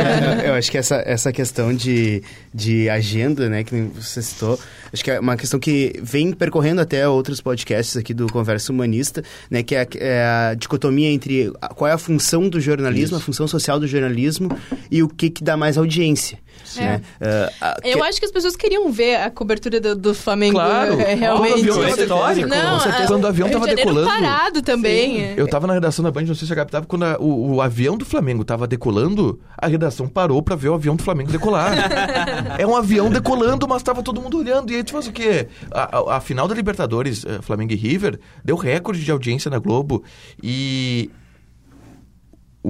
que, 0.42 0.48
eu 0.48 0.54
acho 0.54 0.72
que 0.72 0.78
essa, 0.78 1.04
essa 1.06 1.32
questão 1.32 1.74
de, 1.74 2.24
de 2.54 2.90
agenda, 2.90 3.48
né, 3.48 3.64
que 3.64 3.76
você 3.96 4.22
citou, 4.22 4.60
acho 4.92 5.04
que 5.04 5.12
é 5.12 5.20
uma 5.20 5.38
questão 5.38 5.60
que 5.60 5.94
vem 6.02 6.34
percorrendo 6.34 6.82
até 6.82 7.08
outros 7.08 7.42
podcasts 7.42 7.96
aqui 7.96 8.14
do 8.14 8.28
Conversa 8.28 8.72
Humanista, 8.72 9.24
né, 9.50 9.62
que 9.62 9.76
é 9.76 9.82
a, 9.82 9.88
é 9.98 10.24
a 10.24 10.54
dicotomia 10.56 11.10
entre 11.10 11.52
qual 11.76 11.90
é 11.90 11.94
a 11.94 11.98
função 11.98 12.50
do 12.50 12.60
jornalismo, 12.60 13.16
Isso. 13.16 13.16
a 13.16 13.20
função 13.20 13.48
social 13.48 13.80
do 13.80 13.88
jornalismo 13.88 14.50
e 14.90 15.04
o 15.04 15.08
que, 15.08 15.30
que 15.30 15.44
dá 15.44 15.56
mais 15.56 15.78
audiência. 15.78 16.40
Né? 16.76 17.02
Uh, 17.20 17.88
eu 17.88 17.98
que... 17.98 18.04
acho 18.04 18.20
que 18.20 18.26
as 18.26 18.32
pessoas 18.32 18.56
queriam 18.56 18.92
ver 18.92 19.16
a 19.16 19.30
cobertura 19.30 19.80
do, 19.80 19.96
do 19.96 20.14
Flamengo 20.14 20.56
claro. 20.56 21.00
É, 21.00 21.14
realmente. 21.14 21.66
Quando 21.66 21.68
o 21.68 21.84
avião 21.84 21.88
histórico. 21.90 22.50
Não, 22.50 22.78
a, 22.78 23.08
quando 23.08 23.24
o 23.24 23.28
avião 23.28 23.48
estava 23.48 23.68
decolando. 23.68 24.08
parado 24.08 24.62
também. 24.62 25.20
Sim. 25.20 25.34
Eu 25.38 25.46
estava 25.46 25.68
na 25.68 25.74
redação 25.74 26.04
da 26.04 26.12
Band, 26.12 26.24
não 26.24 26.36
sei 26.36 26.48
se 26.48 26.54
a 26.54 26.56
captava, 26.56 26.86
quando 26.86 27.04
a, 27.04 27.18
o, 27.20 27.56
o, 27.56 27.62
avião 27.62 27.98
do 27.98 28.06
Flamengo 28.06 28.42
estava 28.42 28.68
decolando, 28.68 29.40
a 29.58 29.68
redação 29.68 30.08
parou 30.08 30.42
para 30.42 30.56
ver 30.56 30.70
o 30.70 30.74
avião 30.74 30.96
do 30.96 31.04
Flamengo 31.04 31.32
decolar. 31.32 31.74
é 32.58 32.66
um 32.66 32.76
avião 32.76 33.10
decolando, 33.10 33.68
mas 33.68 33.78
estava 33.78 34.02
todo 34.02 34.22
mundo 34.22 34.38
olhando. 34.38 34.72
E 34.72 34.76
aí 34.76 34.84
tu 34.84 34.92
faz 34.92 35.08
o 35.08 35.12
quê? 35.12 35.48
A, 35.72 35.98
a, 35.98 36.18
a 36.18 36.22
final 36.22 36.48
da 36.48 36.56
Libertadores, 36.56 37.24
uh, 37.24 37.42
Flamengo 37.42 37.74
e 37.74 37.76
River, 37.76 38.20
deu 38.44 38.56
recorde 38.56 39.04
de 39.04 39.12
audiência 39.12 39.50
na 39.50 39.60
Globo. 39.60 40.04
E 40.42 41.10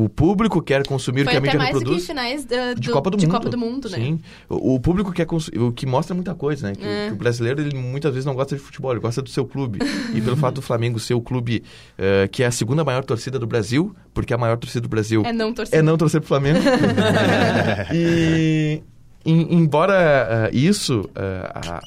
o 0.03 0.09
público 0.09 0.61
quer 0.61 0.85
consumir 0.85 1.23
Foi 1.23 1.27
o 1.27 1.31
que 1.31 1.37
a 1.37 1.41
mídia 1.41 1.57
mais 1.57 1.73
reproduz. 1.73 1.97
Do 1.97 2.01
que 2.01 2.07
finais 2.07 2.45
do, 2.45 2.79
de, 2.79 2.89
Copa 2.89 3.09
do, 3.09 3.17
de 3.17 3.25
Mundo. 3.25 3.35
Copa 3.35 3.49
do 3.49 3.57
Mundo, 3.57 3.89
né? 3.89 3.97
Sim. 3.97 4.19
O, 4.49 4.75
o 4.75 4.79
público 4.79 5.11
quer 5.11 5.25
consumir, 5.25 5.59
o 5.59 5.71
que 5.71 5.85
mostra 5.85 6.13
muita 6.13 6.35
coisa, 6.35 6.67
né? 6.67 6.75
Que, 6.75 6.85
é. 6.85 7.05
o, 7.05 7.07
que, 7.09 7.13
o, 7.13 7.17
brasileiro 7.17 7.61
ele 7.61 7.75
muitas 7.75 8.11
vezes 8.11 8.25
não 8.25 8.35
gosta 8.35 8.55
de 8.55 8.61
futebol, 8.61 8.91
ele 8.91 8.99
gosta 8.99 9.21
do 9.21 9.29
seu 9.29 9.45
clube. 9.45 9.79
e 10.13 10.21
pelo 10.21 10.35
fato 10.37 10.55
do 10.55 10.61
Flamengo 10.61 10.99
ser 10.99 11.13
o 11.13 11.21
clube 11.21 11.63
uh, 11.97 12.27
que 12.29 12.43
é 12.43 12.47
a 12.47 12.51
segunda 12.51 12.83
maior 12.83 13.03
torcida 13.03 13.39
do 13.39 13.47
Brasil, 13.47 13.95
porque 14.13 14.33
a 14.33 14.37
maior 14.37 14.57
torcida 14.57 14.81
do 14.81 14.89
Brasil 14.89 15.23
é 15.25 15.31
não 15.31 15.53
torcer, 15.53 15.79
é 15.79 15.81
não 15.81 15.97
torcer 15.97 16.19
pro 16.19 16.27
Flamengo. 16.27 16.59
e 17.93 18.81
em, 19.25 19.55
embora 19.55 20.49
uh, 20.51 20.55
isso 20.55 21.01
uh, 21.01 21.51
a, 21.53 21.81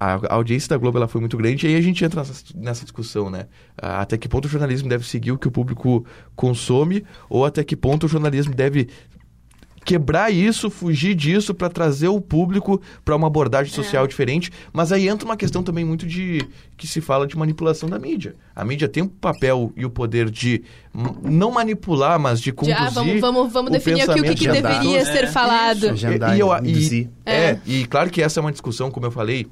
a 0.00 0.34
audiência 0.34 0.68
da 0.68 0.76
Globo 0.76 0.98
ela 0.98 1.08
foi 1.08 1.20
muito 1.20 1.36
grande 1.36 1.66
e 1.66 1.70
aí 1.70 1.76
a 1.76 1.80
gente 1.80 2.04
entra 2.04 2.20
nessa, 2.22 2.44
nessa, 2.54 2.82
discussão, 2.84 3.28
né? 3.30 3.46
Até 3.76 4.16
que 4.16 4.28
ponto 4.28 4.44
o 4.46 4.48
jornalismo 4.48 4.88
deve 4.88 5.04
seguir 5.06 5.32
o 5.32 5.38
que 5.38 5.48
o 5.48 5.50
público 5.50 6.04
consome 6.36 7.04
ou 7.28 7.44
até 7.44 7.64
que 7.64 7.74
ponto 7.76 8.06
o 8.06 8.08
jornalismo 8.08 8.54
deve 8.54 8.88
quebrar 9.84 10.30
isso, 10.30 10.68
fugir 10.68 11.14
disso 11.14 11.54
para 11.54 11.70
trazer 11.70 12.08
o 12.08 12.20
público 12.20 12.78
para 13.04 13.16
uma 13.16 13.26
abordagem 13.26 13.72
social 13.72 14.04
É. 14.04 14.06
diferente. 14.06 14.50
Mas 14.70 14.92
aí 14.92 15.08
entra 15.08 15.24
uma 15.24 15.36
questão 15.36 15.62
também 15.62 15.82
muito 15.82 16.06
de 16.06 16.46
que 16.76 16.86
se 16.86 17.00
fala 17.00 17.26
de 17.26 17.34
manipulação 17.38 17.88
da 17.88 17.98
mídia. 17.98 18.36
A 18.54 18.66
mídia 18.66 18.86
tem 18.86 19.02
o 19.02 19.08
papel 19.08 19.72
e 19.74 19.86
o 19.86 19.90
poder 19.90 20.28
de 20.30 20.62
não 21.22 21.50
manipular, 21.50 22.18
mas 22.20 22.38
de 22.38 22.50
De, 22.50 22.52
conduzir. 22.52 22.76
ah, 22.78 22.90
vamos, 22.90 23.18
vamos, 23.20 23.52
vamos 23.52 23.70
o 23.70 23.72
definir 23.72 24.02
aqui 24.02 24.20
o 24.20 24.24
que, 24.24 24.34
que 24.34 24.48
deveria 24.48 24.98
pessoas. 24.98 25.08
ser 25.08 25.26
falado. 25.28 25.88
Agendar, 25.88 26.34
E, 26.34 26.36
e 26.36 26.40
eu, 26.40 26.48
e, 26.64 27.08
é, 27.24 27.58
e 27.64 27.86
claro 27.86 28.10
que 28.10 28.20
essa 28.20 28.40
é 28.40 28.42
uma 28.42 28.52
discussão, 28.52 28.90
como 28.90 29.06
eu 29.06 29.10
falei, 29.10 29.46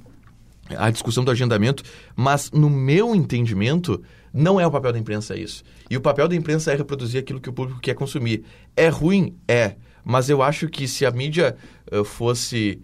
a 0.76 0.90
discussão 0.90 1.24
do 1.24 1.30
agendamento, 1.30 1.82
mas 2.14 2.50
no 2.50 2.68
meu 2.70 3.14
entendimento, 3.14 4.02
não 4.32 4.58
é 4.60 4.66
o 4.66 4.70
papel 4.70 4.92
da 4.92 4.98
imprensa 4.98 5.36
isso. 5.36 5.62
E 5.90 5.96
o 5.96 6.00
papel 6.00 6.26
da 6.28 6.34
imprensa 6.34 6.72
é 6.72 6.76
reproduzir 6.76 7.20
aquilo 7.20 7.40
que 7.40 7.48
o 7.48 7.52
público 7.52 7.80
quer 7.80 7.94
consumir. 7.94 8.44
É 8.76 8.88
ruim? 8.88 9.34
É. 9.46 9.76
Mas 10.04 10.28
eu 10.30 10.42
acho 10.42 10.68
que 10.68 10.86
se 10.88 11.04
a 11.04 11.10
mídia 11.10 11.56
eh, 11.90 12.04
fosse. 12.04 12.80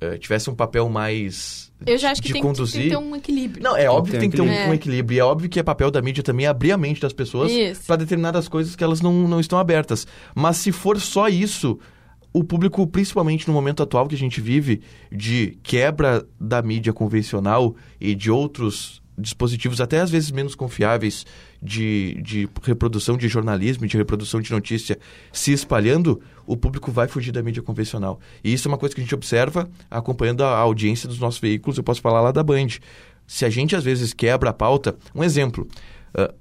eh, 0.00 0.16
tivesse 0.18 0.48
um 0.50 0.54
papel 0.54 0.88
mais. 0.88 1.70
Eu 1.86 1.98
já 1.98 2.10
acho 2.12 2.22
que 2.22 2.28
de 2.28 2.32
tem, 2.34 2.40
que- 2.42 2.48
conduzir. 2.48 2.80
tem 2.80 2.90
que 2.90 2.96
ter 2.96 3.02
um 3.02 3.14
equilíbrio. 3.16 3.62
Não, 3.62 3.76
é 3.76 3.88
óbvio 3.88 4.14
que 4.14 4.18
tem 4.20 4.30
que 4.30 4.36
ter 4.36 4.42
um, 4.42 4.46
equilíbrio. 4.46 4.70
um 4.70 4.74
equilíbrio. 4.74 5.16
E 5.16 5.18
é 5.20 5.24
óbvio 5.24 5.48
que 5.50 5.58
é 5.60 5.62
papel 5.62 5.90
da 5.90 6.00
mídia 6.00 6.22
também 6.22 6.46
abrir 6.46 6.72
a 6.72 6.78
mente 6.78 7.00
das 7.00 7.12
pessoas 7.12 7.52
para 7.86 7.96
determinadas 7.96 8.48
coisas 8.48 8.74
que 8.74 8.82
elas 8.84 9.00
não, 9.02 9.12
não 9.28 9.40
estão 9.40 9.58
abertas. 9.58 10.06
Mas 10.34 10.56
se 10.58 10.72
for 10.72 10.98
só 11.00 11.28
isso, 11.28 11.78
o 12.34 12.42
público, 12.42 12.84
principalmente 12.84 13.46
no 13.46 13.54
momento 13.54 13.80
atual 13.80 14.08
que 14.08 14.16
a 14.16 14.18
gente 14.18 14.40
vive, 14.40 14.82
de 15.10 15.56
quebra 15.62 16.26
da 16.38 16.60
mídia 16.60 16.92
convencional 16.92 17.76
e 18.00 18.12
de 18.12 18.28
outros 18.28 19.00
dispositivos, 19.16 19.80
até 19.80 20.00
às 20.00 20.10
vezes 20.10 20.32
menos 20.32 20.56
confiáveis, 20.56 21.24
de, 21.62 22.20
de 22.20 22.48
reprodução 22.64 23.16
de 23.16 23.28
jornalismo, 23.28 23.86
de 23.86 23.96
reprodução 23.96 24.40
de 24.40 24.50
notícia 24.50 24.98
se 25.32 25.52
espalhando, 25.52 26.20
o 26.44 26.56
público 26.56 26.90
vai 26.90 27.06
fugir 27.06 27.30
da 27.30 27.40
mídia 27.40 27.62
convencional. 27.62 28.18
E 28.42 28.52
isso 28.52 28.66
é 28.66 28.68
uma 28.68 28.78
coisa 28.78 28.92
que 28.92 29.00
a 29.00 29.04
gente 29.04 29.14
observa 29.14 29.70
acompanhando 29.88 30.42
a 30.42 30.58
audiência 30.58 31.08
dos 31.08 31.20
nossos 31.20 31.40
veículos. 31.40 31.78
Eu 31.78 31.84
posso 31.84 32.00
falar 32.00 32.20
lá 32.20 32.32
da 32.32 32.42
Band. 32.42 32.66
Se 33.28 33.44
a 33.44 33.50
gente 33.50 33.76
às 33.76 33.84
vezes 33.84 34.12
quebra 34.12 34.50
a 34.50 34.52
pauta, 34.52 34.96
um 35.14 35.22
exemplo. 35.22 35.68
ah, 36.12 36.34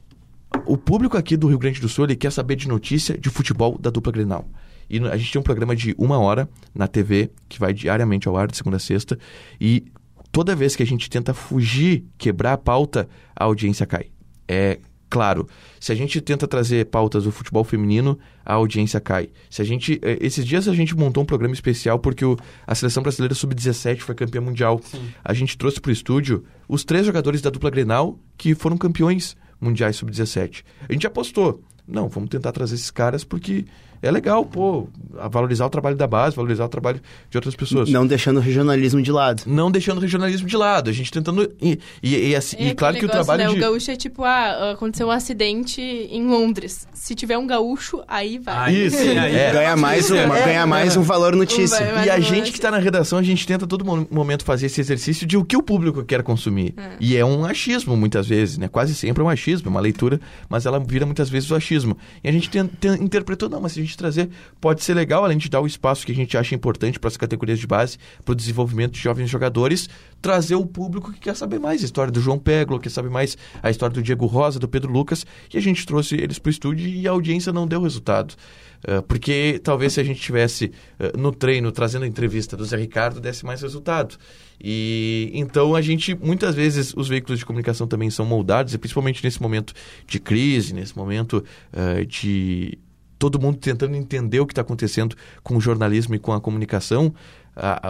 o 0.66 0.76
público 0.76 1.18
aqui 1.18 1.38
do 1.38 1.48
Rio 1.48 1.60
Grande 1.60 1.80
do 1.80 1.88
Sul 1.88 2.06
ele 2.06 2.16
quer 2.16 2.32
saber 2.32 2.56
de 2.56 2.68
notícia 2.68 3.16
de 3.16 3.30
futebol 3.30 3.78
da 3.78 3.92
dupla 3.92 4.12
Grenal. 4.12 4.48
E 4.90 5.00
a 5.00 5.18
gente 5.18 5.32
tem 5.32 5.40
um 5.40 5.44
programa 5.44 5.76
de 5.76 5.94
uma 5.98 6.18
hora 6.20 6.50
na 6.74 6.88
TV, 6.88 7.32
que 7.50 7.60
vai 7.60 7.74
diariamente 7.74 8.28
ao 8.28 8.36
ar, 8.38 8.48
de 8.48 8.58
segunda 8.58 8.78
a 8.78 8.80
sexta, 8.80 9.18
e 9.60 9.86
toda 10.32 10.56
vez 10.56 10.76
que 10.76 10.84
a 10.84 10.86
gente 10.86 11.10
tenta 11.10 11.34
fugir, 11.34 12.06
quebrar 12.18 12.54
a 12.54 12.58
pauta, 12.58 13.08
a 13.36 13.44
audiência 13.46 13.86
cai. 13.86 14.08
É 14.48 14.80
claro. 15.10 15.48
Se 15.80 15.92
a 15.92 15.96
gente 15.96 16.20
tenta 16.20 16.48
trazer 16.48 16.88
pautas 16.88 17.26
do 17.26 17.32
futebol 17.32 17.64
feminino, 17.64 18.18
a 18.44 18.56
audiência 18.56 19.00
cai. 19.00 19.30
Se 19.48 19.62
a 19.62 19.66
gente, 19.66 20.00
eh, 20.02 20.18
esses 20.20 20.44
dias 20.44 20.68
a 20.68 20.74
gente 20.74 20.96
montou 20.98 21.22
um 21.22 21.26
programa 21.26 21.54
especial 21.54 22.00
porque 22.00 22.26
o- 22.26 22.36
a 22.66 22.74
seleção 22.74 23.04
brasileira 23.04 23.36
sub-17 23.36 24.00
foi 24.02 24.16
campeã 24.16 24.42
mundial. 24.42 24.82
A 25.24 25.32
gente 25.34 25.56
trouxe 25.56 25.80
para 25.80 25.90
o 25.90 25.94
estúdio 25.94 26.44
os 26.68 26.84
três 26.84 27.06
jogadores 27.06 27.42
da 27.42 27.52
dupla 27.52 27.70
Grenal 27.70 28.18
que 28.36 28.56
foram 28.56 28.76
campeões 28.76 29.38
mundiais 29.62 29.98
sub-17. 29.98 30.64
A 30.90 30.92
gente 30.92 31.06
apostou. 31.06 31.62
Não, 31.88 32.10
vamos 32.10 32.30
tentar 32.32 32.52
trazer 32.52 32.74
esses 32.74 32.90
caras 32.90 33.24
porque 33.24 33.66
é 34.04 34.12
legal, 34.12 34.46
pô, 34.46 34.88
valorizar 35.32 35.66
o 35.66 35.70
trabalho 35.70 35.96
da 35.96 36.06
base, 36.06 36.36
valorizar 36.36 36.66
o 36.66 36.70
trabalho 36.70 37.00
de 37.30 37.38
outras 37.38 37.56
pessoas. 37.56 37.90
Não 37.90 38.06
deixando 38.06 38.38
o 38.38 38.40
regionalismo 38.40 39.02
de 39.02 39.12
lado. 39.12 39.44
Não 39.48 39.72
deixando 39.72 39.98
o 39.98 40.02
regionalismo 40.02 40.48
de 40.48 40.56
lado, 40.58 40.90
a 40.90 40.94
gente 40.94 41.12
tentando. 41.12 41.52
E, 41.62 41.80
e, 42.02 42.30
e 42.30 42.36
assim- 42.36 42.58
É 42.58 42.68
e 42.68 42.76
claro 42.76 42.98
que 42.98 43.06
o 43.06 43.10
trabalho 43.10 43.44
né? 43.46 43.50
de. 43.50 43.58
O 43.58 43.60
gaúcho 43.60 43.90
é 43.92 43.96
tipo, 43.96 44.24
ah, 44.24 44.72
aconteceu 44.74 45.08
um 45.08 45.12
acidente 45.12 45.82
em 45.82 46.28
Londres. 46.28 46.88
Se 46.94 47.16
tiver 47.16 47.38
um 47.38 47.48
gaúcho, 47.48 48.04
aí 48.08 48.38
vai. 48.38 48.56
Aí 48.70 48.86
Isso, 48.88 48.98
sim, 48.98 49.18
aí 49.18 49.36
é. 49.36 49.52
Ganha 49.52 49.76
mais, 49.76 50.10
uma, 50.12 50.38
É. 50.38 50.46
ganha 50.46 50.68
mais 50.68 50.96
um 50.98 51.02
valor 51.02 51.36
notícia. 51.36 51.78
Vai- 51.80 51.92
vai- 51.94 52.06
E 52.08 52.10
a 52.10 52.20
gente 52.20 52.52
que 52.52 52.58
está 52.58 52.70
na 52.70 52.78
redação, 52.80 53.18
a 53.20 53.24
gente 53.24 53.46
tenta 53.48 53.66
a 53.66 53.68
todo 53.68 53.84
mo- 53.86 54.08
momento 54.12 54.44
fazer 54.44 54.66
esse 54.68 54.82
exercício 54.82 55.26
de 55.26 55.38
o 55.38 55.44
que 55.46 55.56
o 55.58 55.64
público 55.64 56.04
quer 56.04 56.24
consumir. 56.24 56.74
E 57.00 57.16
é 57.16 57.24
um 57.26 57.46
achismo, 57.46 57.96
muitas 57.96 58.28
vezes, 58.28 58.58
né? 58.58 58.68
Quase 58.68 58.94
sempre 58.96 59.22
é 59.22 59.26
um 59.26 59.30
achismo, 59.30 59.68
é 59.68 59.72
uma 59.72 59.80
leitura, 59.80 60.20
mas 60.50 60.66
ela 60.66 60.80
vira 60.80 61.06
muitas 61.06 61.30
vezes 61.30 61.50
o 61.52 61.56
achismo. 61.56 61.98
E 62.24 62.28
a 62.30 62.32
gente 62.32 62.50
ten- 62.50 62.68
ten- 62.68 63.02
interpretou, 63.04 63.50
não, 63.50 63.62
mas 63.62 63.72
se 63.74 63.80
a 63.80 63.84
gente 63.84 63.93
trazer, 63.98 64.30
pode 64.60 64.84
ser 64.84 64.94
legal, 64.94 65.24
além 65.24 65.38
de 65.38 65.50
dar 65.50 65.62
o 65.62 65.68
espaço 65.68 66.06
que 66.06 66.12
a 66.12 66.16
gente 66.16 66.38
acha 66.38 66.56
importante 66.56 67.00
para 67.00 67.08
as 67.08 67.18
categorias 67.18 67.60
de 67.60 67.68
base, 67.68 67.98
para 68.24 68.32
o 68.32 68.36
desenvolvimento 68.36 68.94
de 68.94 69.00
jovens 69.00 69.30
jogadores, 69.30 69.90
trazer 70.22 70.56
o 70.56 70.66
público 70.66 71.12
que 71.12 71.20
quer 71.20 71.36
saber 71.36 71.60
mais 71.60 71.82
a 71.82 71.86
história 71.86 72.12
do 72.12 72.22
João 72.22 72.40
Peglo, 72.40 72.80
quer 72.80 72.90
saber 72.90 73.10
mais 73.10 73.38
a 73.62 73.70
história 73.70 73.94
do 73.94 74.02
Diego 74.02 74.26
Rosa, 74.26 74.60
do 74.60 74.68
Pedro 74.68 74.92
Lucas, 74.92 75.26
e 75.54 75.58
a 75.58 75.62
gente 75.62 75.86
trouxe 75.86 76.16
eles 76.16 76.40
para 76.40 76.50
o 76.50 76.52
estúdio 76.52 76.88
e 76.88 77.08
a 77.08 77.12
audiência 77.12 77.52
não 77.52 77.68
deu 77.68 77.82
resultado. 77.82 78.36
Uh, 78.84 79.02
porque 79.04 79.62
talvez 79.64 79.94
se 79.94 80.02
a 80.02 80.04
gente 80.04 80.20
tivesse 80.20 80.66
uh, 81.00 81.18
no 81.18 81.32
treino 81.32 81.72
trazendo 81.72 82.04
a 82.04 82.08
entrevista 82.08 82.58
do 82.58 82.66
Zé 82.66 82.76
Ricardo 82.76 83.22
desse 83.22 83.46
mais 83.46 83.62
resultado. 83.62 84.18
E 84.62 85.32
então 85.34 85.74
a 85.74 85.82
gente 85.82 86.14
muitas 86.16 86.54
vezes 86.54 86.94
os 86.96 87.08
veículos 87.08 87.40
de 87.40 87.46
comunicação 87.46 87.88
também 87.88 88.10
são 88.10 88.26
moldados, 88.26 88.74
e 88.74 88.78
principalmente 88.78 89.24
nesse 89.24 89.42
momento 89.42 89.74
de 90.06 90.20
crise, 90.20 90.74
nesse 90.74 90.98
momento 90.98 91.44
uh, 91.74 92.06
de 92.06 92.78
todo 93.24 93.40
mundo 93.40 93.58
tentando 93.58 93.96
entender 93.96 94.42
o 94.42 94.46
que 94.46 94.52
está 94.52 94.62
acontecendo 94.62 95.16
com 95.42 95.56
o 95.56 95.62
jornalismo 95.62 96.14
e 96.14 96.20
com 96.20 96.34
a 96.34 96.42
comunicação, 96.42 97.14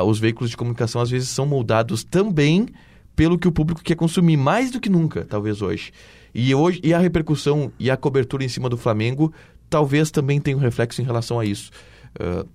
os 0.05 0.19
veículos 0.19 0.51
de 0.51 0.57
comunicação 0.57 1.01
às 1.01 1.09
vezes 1.09 1.29
são 1.29 1.43
moldados 1.43 2.03
também 2.03 2.67
pelo 3.15 3.35
que 3.35 3.47
o 3.47 3.51
público 3.51 3.81
quer 3.81 3.95
consumir, 3.95 4.37
mais 4.37 4.69
do 4.69 4.79
que 4.79 4.89
nunca, 4.89 5.25
talvez 5.25 5.59
hoje. 5.59 5.91
E, 6.35 6.53
hoje, 6.53 6.79
e 6.83 6.93
a 6.93 6.99
repercussão 6.99 7.71
e 7.79 7.89
a 7.89 7.97
cobertura 7.97 8.43
em 8.43 8.47
cima 8.47 8.69
do 8.69 8.77
Flamengo 8.77 9.33
talvez 9.71 10.11
também 10.11 10.39
tenha 10.39 10.55
um 10.55 10.59
reflexo 10.59 11.01
em 11.01 11.03
relação 11.03 11.39
a 11.39 11.45
isso. 11.45 11.71
Ah, 12.19 12.45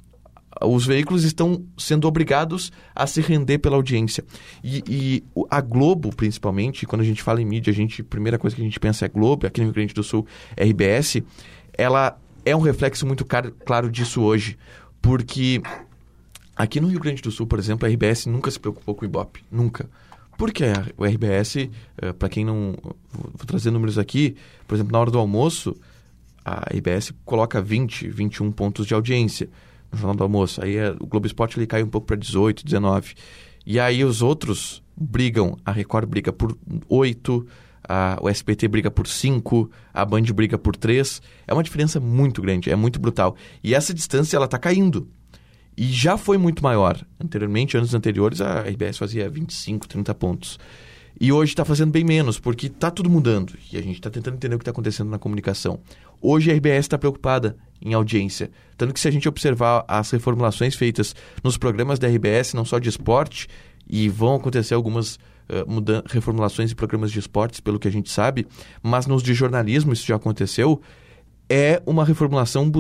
os 0.65 0.87
veículos 0.87 1.25
estão 1.25 1.65
sendo 1.77 2.07
obrigados 2.07 2.71
a 2.95 3.09
se 3.09 3.21
render 3.21 3.59
pela 3.59 3.75
audiência. 3.75 4.25
E, 4.63 4.85
e 4.89 5.25
a 5.51 5.61
Globo, 5.61 6.15
principalmente, 6.15 6.87
quando 6.87 7.03
a 7.03 7.05
gente 7.05 7.25
fala 7.25 7.43
em 7.43 7.45
mídia, 7.45 7.73
a, 7.73 7.75
gente, 7.75 8.03
a 8.03 8.05
primeira 8.05 8.39
coisa 8.39 8.55
que 8.55 8.63
a 8.63 8.65
gente 8.65 8.79
pensa 8.79 9.05
é 9.05 9.09
Globo, 9.09 9.49
aqui 9.49 9.61
no 9.61 9.67
Rio 9.67 9.75
Grande 9.75 9.95
do 9.95 10.03
Sul, 10.05 10.25
RBS, 10.57 11.23
ela 11.77 12.17
é 12.51 12.57
um 12.57 12.61
reflexo 12.61 13.07
muito 13.07 13.25
claro 13.25 13.91
disso 13.91 14.23
hoje. 14.23 14.59
Porque 15.01 15.61
aqui 16.57 16.81
no 16.81 16.89
Rio 16.89 17.01
Grande 17.01 17.23
do 17.23 17.31
Sul, 17.31 17.47
por 17.47 17.59
exemplo, 17.59 17.87
a 17.87 17.91
RBS 17.91 18.27
nunca 18.27 18.51
se 18.51 18.59
preocupou 18.59 18.95
com 18.95 19.03
o 19.03 19.09
Ibope. 19.09 19.45
Nunca. 19.51 19.89
Porque 20.37 20.65
o 20.97 21.05
RBS, 21.05 21.69
para 22.19 22.29
quem 22.29 22.45
não. 22.45 22.77
Vou 23.13 23.47
trazer 23.47 23.71
números 23.71 23.99
aqui, 23.99 24.37
por 24.67 24.77
exemplo, 24.77 24.93
na 24.93 25.01
hora 25.01 25.11
do 25.11 25.19
almoço, 25.19 25.77
a 26.45 26.73
RBS 26.73 27.13
coloca 27.25 27.61
20, 27.61 28.09
21 28.09 28.53
pontos 28.53 28.87
de 28.87 28.95
audiência 28.95 29.51
no 29.93 29.99
Jornal 29.99 30.17
do 30.17 30.23
Almoço. 30.23 30.63
Aí 30.63 30.77
é, 30.77 30.91
o 30.93 31.07
Globo 31.07 31.27
Esporte 31.27 31.59
ele 31.59 31.67
cai 31.67 31.83
um 31.83 31.89
pouco 31.89 32.07
para 32.07 32.17
18, 32.17 32.65
19. 32.65 33.15
E 33.67 33.79
aí 33.79 34.05
os 34.05 34.23
outros 34.23 34.83
brigam, 34.97 35.57
a 35.65 35.73
Record 35.73 36.09
briga 36.09 36.33
por 36.33 36.57
8, 36.89 37.47
o 38.21 38.29
SBT 38.29 38.69
briga 38.69 38.91
por 38.91 39.07
5, 39.07 39.71
a 39.93 40.05
Band 40.05 40.23
briga 40.35 40.59
por 40.59 40.77
3. 40.77 41.23
É 41.47 41.55
uma 41.55 41.63
diferença 41.63 42.01
muito 42.01 42.43
grande, 42.43 42.71
é 42.71 42.77
muito 42.77 42.99
brutal. 42.99 43.37
E 43.63 43.75
essa 43.75 43.95
distância 43.95 44.37
ela 44.37 44.47
está 44.47 44.59
caindo. 44.59 45.09
E 45.77 45.85
já 45.85 46.19
foi 46.19 46.37
muito 46.39 46.63
maior. 46.63 47.01
Anteriormente, 47.21 47.77
anos 47.77 47.95
anteriores, 47.95 48.41
a 48.41 48.63
RBS 48.63 48.99
fazia 48.99 49.31
25, 49.31 49.87
30 49.87 50.15
pontos. 50.15 50.59
E 51.21 51.33
hoje 51.33 51.53
está 51.53 51.65
fazendo 51.65 51.91
bem 51.91 52.05
menos, 52.05 52.39
porque 52.39 52.67
está 52.67 52.91
tudo 52.91 53.09
mudando. 53.09 53.55
E 53.73 53.77
a 53.77 53.83
gente 53.83 53.95
está 53.95 54.11
tentando 54.11 54.35
entender 54.35 54.55
o 54.55 54.59
que 54.59 54.63
está 54.63 54.71
acontecendo 54.71 55.11
na 55.11 55.19
comunicação. 55.19 55.81
Hoje 56.21 56.51
a 56.51 56.55
RBS 56.55 56.87
está 56.87 56.99
preocupada 56.99 57.57
em 57.81 57.95
audiência. 57.95 58.51
Tanto 58.77 58.93
que 58.93 59.01
se 59.01 59.09
a 59.09 59.11
gente 59.11 59.29
observar 59.29 59.85
as 59.89 60.11
reformulações 60.11 60.75
feitas 60.75 61.15
nos 61.43 61.57
programas 61.57 61.99
da 61.99 62.09
RBS, 62.09 62.55
não 62.55 62.65
só 62.65 62.79
de 62.79 62.89
esporte, 62.89 63.49
e 63.89 64.09
vão 64.09 64.35
acontecer 64.35 64.75
algumas 64.75 65.19
mudan- 65.67 66.03
reformulações 66.07 66.69
de 66.71 66.77
programas 66.77 67.11
de 67.11 67.19
esportes, 67.19 67.61
pelo 67.61 67.79
que 67.79 67.89
a 67.89 67.93
gente 67.93 68.11
sabe, 68.11 68.47
mas 68.83 69.07
nos 69.07 69.23
de 69.23 69.33
jornalismo 69.35 69.93
isso 69.93 70.07
já 70.07 70.17
aconteceu, 70.17 70.81
é 71.49 71.83
uma 71.87 72.05
reformulação 72.05 72.71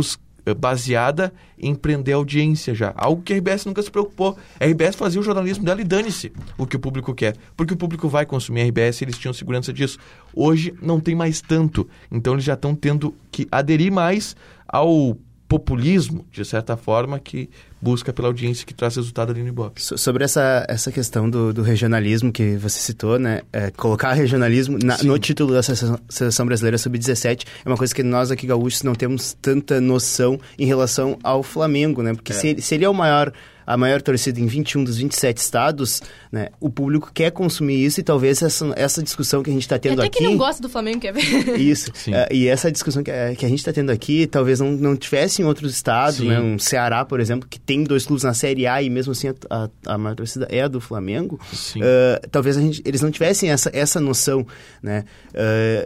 eh, 0.44 0.54
baseada 0.54 1.32
em 1.58 1.74
prender 1.74 2.14
audiência 2.14 2.74
já. 2.74 2.92
Algo 2.96 3.22
que 3.22 3.32
a 3.32 3.36
RBS 3.36 3.64
nunca 3.64 3.82
se 3.82 3.90
preocupou. 3.90 4.36
A 4.60 4.64
RBS 4.66 4.96
fazia 4.96 5.20
o 5.20 5.24
jornalismo 5.24 5.64
dela 5.64 5.80
e 5.80 5.84
dane-se 5.84 6.32
o 6.56 6.66
que 6.66 6.76
o 6.76 6.78
público 6.78 7.14
quer. 7.14 7.36
Porque 7.56 7.74
o 7.74 7.76
público 7.76 8.08
vai 8.08 8.26
consumir 8.26 8.62
a 8.62 8.64
RBS 8.66 9.00
e 9.00 9.04
eles 9.04 9.18
tinham 9.18 9.32
segurança 9.32 9.72
disso. 9.72 9.98
Hoje 10.34 10.74
não 10.82 11.00
tem 11.00 11.14
mais 11.14 11.40
tanto. 11.40 11.88
Então 12.10 12.34
eles 12.34 12.44
já 12.44 12.54
estão 12.54 12.74
tendo 12.74 13.14
que 13.30 13.48
aderir 13.50 13.90
mais 13.92 14.36
ao 14.66 15.16
populismo, 15.48 16.26
de 16.30 16.44
certa 16.44 16.76
forma, 16.76 17.18
que 17.18 17.48
busca 17.80 18.12
pela 18.12 18.28
audiência 18.28 18.66
que 18.66 18.74
traz 18.74 18.96
resultado 18.96 19.30
ali 19.30 19.42
no 19.42 19.48
Ibope. 19.48 19.82
So- 19.82 19.96
Sobre 19.96 20.24
essa, 20.24 20.64
essa 20.68 20.90
questão 20.90 21.28
do, 21.30 21.52
do 21.52 21.62
regionalismo 21.62 22.32
que 22.32 22.56
você 22.56 22.78
citou, 22.80 23.18
né? 23.18 23.42
É, 23.52 23.70
colocar 23.70 24.12
regionalismo 24.12 24.78
na- 24.82 24.98
no 25.02 25.18
título 25.18 25.52
da 25.52 25.62
seleção, 25.62 25.98
seleção 26.08 26.46
brasileira 26.46 26.76
sub-17 26.78 27.44
é 27.64 27.68
uma 27.68 27.76
coisa 27.76 27.94
que 27.94 28.02
nós 28.02 28.30
aqui 28.30 28.46
gaúchos 28.46 28.82
não 28.82 28.94
temos 28.94 29.36
tanta 29.40 29.80
noção 29.80 30.40
em 30.58 30.66
relação 30.66 31.18
ao 31.22 31.42
Flamengo, 31.42 32.02
né? 32.02 32.14
Porque 32.14 32.32
se, 32.32 32.48
ele- 32.48 32.62
se 32.62 32.74
ele 32.74 32.84
é 32.84 32.88
o 32.88 32.94
maior 32.94 33.32
a 33.70 33.76
maior 33.76 34.00
torcida 34.00 34.40
em 34.40 34.46
21 34.46 34.82
dos 34.82 34.96
27 34.96 35.36
estados, 35.36 36.00
né, 36.32 36.48
o 36.58 36.70
público 36.70 37.10
quer 37.12 37.30
consumir 37.30 37.84
isso 37.84 38.00
e 38.00 38.02
talvez 38.02 38.40
essa, 38.40 38.72
essa 38.74 39.02
discussão 39.02 39.42
que 39.42 39.50
a 39.50 39.52
gente 39.52 39.60
está 39.60 39.78
tendo 39.78 39.98
Até 40.00 40.06
aqui... 40.06 40.18
quem 40.20 40.28
não 40.30 40.38
gosta 40.38 40.62
do 40.62 40.70
Flamengo 40.70 41.00
quer 41.00 41.12
ver. 41.12 41.20
Isso. 41.60 41.92
É, 42.10 42.28
e 42.34 42.48
essa 42.48 42.72
discussão 42.72 43.02
que, 43.02 43.10
é, 43.10 43.34
que 43.34 43.44
a 43.44 43.48
gente 43.48 43.58
está 43.58 43.70
tendo 43.70 43.90
aqui, 43.92 44.26
talvez 44.26 44.58
não, 44.60 44.70
não 44.72 44.96
tivesse 44.96 45.42
em 45.42 45.44
outros 45.44 45.74
estados, 45.74 46.16
Sim. 46.16 46.28
né? 46.28 46.40
Um 46.40 46.58
Ceará, 46.58 47.04
por 47.04 47.20
exemplo, 47.20 47.46
que 47.46 47.60
tem 47.60 47.84
dois 47.84 48.06
clubes 48.06 48.24
na 48.24 48.32
Série 48.32 48.66
A 48.66 48.80
e 48.82 48.88
mesmo 48.88 49.12
assim 49.12 49.28
a, 49.28 49.34
a, 49.50 49.68
a 49.94 49.98
maior 49.98 50.14
torcida 50.16 50.48
é 50.50 50.62
a 50.62 50.68
do 50.68 50.80
Flamengo. 50.80 51.38
Sim. 51.52 51.80
É, 51.82 52.22
talvez 52.30 52.56
a 52.56 52.62
gente, 52.62 52.80
eles 52.86 53.02
não 53.02 53.10
tivessem 53.10 53.50
essa, 53.50 53.70
essa 53.74 54.00
noção, 54.00 54.46
né? 54.82 55.04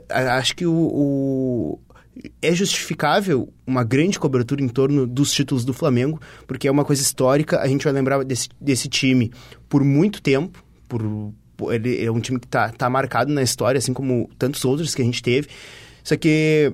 A- 0.08 0.36
acho 0.36 0.54
que 0.54 0.66
o, 0.66 0.72
o- 0.72 1.80
é 2.40 2.54
justificável 2.54 3.52
uma 3.66 3.82
grande 3.84 4.18
cobertura 4.18 4.62
em 4.62 4.68
torno 4.68 5.06
dos 5.06 5.32
títulos 5.32 5.64
do 5.64 5.72
Flamengo, 5.72 6.20
porque 6.46 6.68
é 6.68 6.70
uma 6.70 6.84
coisa 6.84 7.02
histórica. 7.02 7.60
A 7.60 7.66
gente 7.66 7.84
vai 7.84 7.92
lembrar 7.92 8.22
desse, 8.24 8.48
desse 8.60 8.88
time 8.88 9.32
por 9.68 9.82
muito 9.82 10.20
tempo, 10.20 10.62
por, 10.88 11.02
ele 11.72 12.04
é 12.04 12.10
um 12.10 12.20
time 12.20 12.38
que 12.38 12.46
está 12.46 12.70
tá 12.70 12.90
marcado 12.90 13.32
na 13.32 13.42
história, 13.42 13.78
assim 13.78 13.92
como 13.92 14.28
tantos 14.38 14.64
outros 14.64 14.94
que 14.94 15.02
a 15.02 15.04
gente 15.04 15.22
teve. 15.22 15.48
Só 16.04 16.16
que 16.16 16.72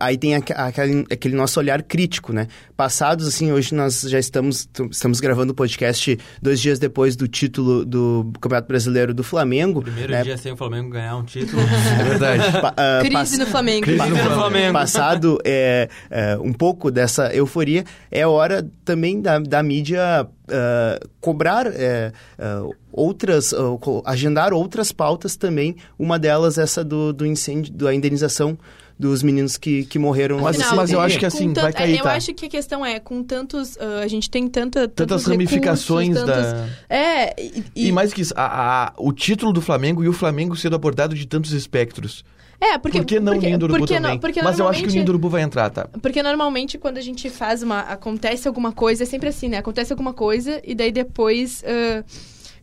Aí 0.00 0.16
tem 0.18 0.34
aque- 0.34 0.52
aquele, 0.52 1.04
aquele 1.10 1.34
nosso 1.36 1.58
olhar 1.60 1.82
crítico, 1.82 2.32
né? 2.32 2.48
Passados, 2.76 3.26
assim, 3.26 3.52
hoje 3.52 3.74
nós 3.74 4.02
já 4.02 4.18
estamos, 4.18 4.68
estamos 4.90 5.20
gravando 5.20 5.52
o 5.52 5.54
podcast 5.54 6.18
dois 6.40 6.60
dias 6.60 6.78
depois 6.78 7.16
do 7.16 7.26
título 7.28 7.84
do 7.84 8.30
Campeonato 8.40 8.68
Brasileiro 8.68 9.14
do 9.14 9.22
Flamengo. 9.24 9.82
Primeiro 9.82 10.12
né? 10.12 10.22
dia 10.22 10.36
sem 10.36 10.52
o 10.52 10.56
Flamengo 10.56 10.90
ganhar 10.90 11.16
um 11.16 11.24
título. 11.24 11.62
É 12.00 12.04
verdade. 12.04 12.52
Pa- 12.60 12.74
ah, 12.76 13.00
Crise 13.02 13.38
no 13.38 13.46
Flamengo. 13.46 13.84
Crise 13.84 14.08
no. 14.08 14.16
Flamengo. 14.16 14.72
Passado 14.72 15.38
é, 15.44 15.88
é, 16.10 16.36
um 16.38 16.52
pouco 16.52 16.90
dessa 16.90 17.34
euforia, 17.34 17.84
é 18.10 18.26
hora 18.26 18.68
também 18.84 19.20
da, 19.20 19.38
da 19.38 19.62
mídia 19.62 20.26
ah, 20.50 20.98
cobrar 21.20 21.66
é, 21.66 22.12
ah, 22.38 22.62
outras, 22.92 23.52
ah, 23.52 23.58
agendar 24.04 24.52
outras 24.52 24.92
pautas 24.92 25.36
também. 25.36 25.76
Uma 25.98 26.18
delas 26.18 26.58
essa 26.58 26.84
do, 26.84 27.12
do 27.12 27.24
incêndio, 27.26 27.72
da 27.72 27.94
indenização 27.94 28.58
dos 28.98 29.22
meninos 29.22 29.58
que, 29.58 29.84
que 29.84 29.98
morreram 29.98 30.40
Mas- 30.40 30.56
lá. 30.56 30.74
Mas 30.74 30.90
eu 30.90 30.98
acho 31.00 31.18
que 31.18 31.26
assim, 31.26 31.48
tanto- 31.52 31.64
vai 31.64 31.72
cair, 31.72 31.98
Eu 31.98 32.04
tá? 32.04 32.14
acho 32.14 32.32
que 32.32 32.46
a 32.46 32.48
questão 32.48 32.84
é, 32.84 32.98
com 32.98 33.22
tantos... 33.22 33.76
ah, 33.78 34.00
a 34.02 34.08
gente 34.08 34.30
tem 34.30 34.48
tanta, 34.48 34.88
Tantas 34.88 35.22
tantos 35.22 35.26
ramificações 35.26 36.08
recursos, 36.16 36.26
da... 36.26 36.52
tantos- 36.54 36.72
É, 36.88 37.34
e... 37.42 37.88
E, 37.88 37.92
mais 37.92 38.14
que 38.14 38.22
isso, 38.22 38.32
a- 38.34 38.86
a- 38.86 38.92
o 38.96 39.12
título 39.12 39.52
do 39.52 39.60
Flamengo 39.60 40.02
e 40.02 40.08
o 40.08 40.14
Flamengo 40.14 40.56
sendo 40.56 40.76
abordado 40.76 41.14
de 41.14 41.26
tantos 41.26 41.52
espectros. 41.52 42.24
É, 42.60 42.78
porque... 42.78 42.98
Por 42.98 43.06
que 43.06 43.20
não 43.20 43.34
porque, 43.34 43.46
o 43.46 43.48
Ninho 43.48 43.58
do 43.58 43.64
Urubu 43.64 43.78
porque 43.80 43.94
também? 43.94 44.12
não- 44.12 44.18
porque 44.18 44.42
Mas 44.42 44.58
eu 44.58 44.66
acho 44.66 44.78
que 44.78 44.84
o 44.84 44.86
normalmente- 44.86 44.94
Ninho 44.94 45.04
do 45.04 45.08
Urubu 45.10 45.28
vai 45.28 45.42
entrar, 45.42 45.70
tá? 45.70 45.88
Porque 46.00 46.22
normalmente 46.22 46.78
quando 46.78 46.98
a 46.98 47.02
gente 47.02 47.28
faz 47.28 47.62
uma. 47.62 47.80
acontece 47.80 48.48
alguma 48.48 48.72
coisa, 48.72 49.02
é 49.02 49.06
sempre 49.06 49.28
assim, 49.28 49.48
né? 49.48 49.58
Acontece 49.58 49.92
alguma 49.92 50.12
coisa 50.14 50.60
e 50.64 50.74
daí 50.74 50.90
depois. 50.90 51.62
ah, 51.66 52.02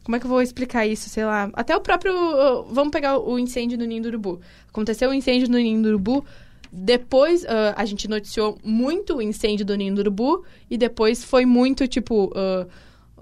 como 0.03 0.15
é 0.15 0.19
que 0.19 0.25
eu 0.25 0.29
vou 0.29 0.41
explicar 0.41 0.85
isso? 0.85 1.09
Sei 1.09 1.23
lá. 1.23 1.49
Até 1.53 1.75
o 1.75 1.79
próprio. 1.79 2.13
ah, 2.13 2.65
vamos 2.71 2.91
pegar 2.91 3.19
o 3.19 3.37
incêndio 3.37 3.77
no 3.77 3.85
Ninho 3.85 4.01
do 4.01 4.07
Urubu. 4.09 4.41
Aconteceu 4.67 5.09
o 5.09 5.13
incêndio 5.13 5.47
no 5.49 5.57
Ninho 5.57 5.81
do 5.81 5.89
Urubu. 5.89 6.25
Depois 6.71 7.45
ah, 7.45 7.73
a 7.77 7.85
gente 7.85 8.07
noticiou 8.09 8.57
muito 8.63 9.17
o 9.17 9.21
incêndio 9.21 9.63
do 9.65 9.75
Ninho 9.77 9.93
do 9.93 9.99
Urubu. 9.99 10.43
E 10.69 10.77
depois 10.77 11.23
foi 11.23 11.45
muito, 11.45 11.87
tipo. 11.87 12.31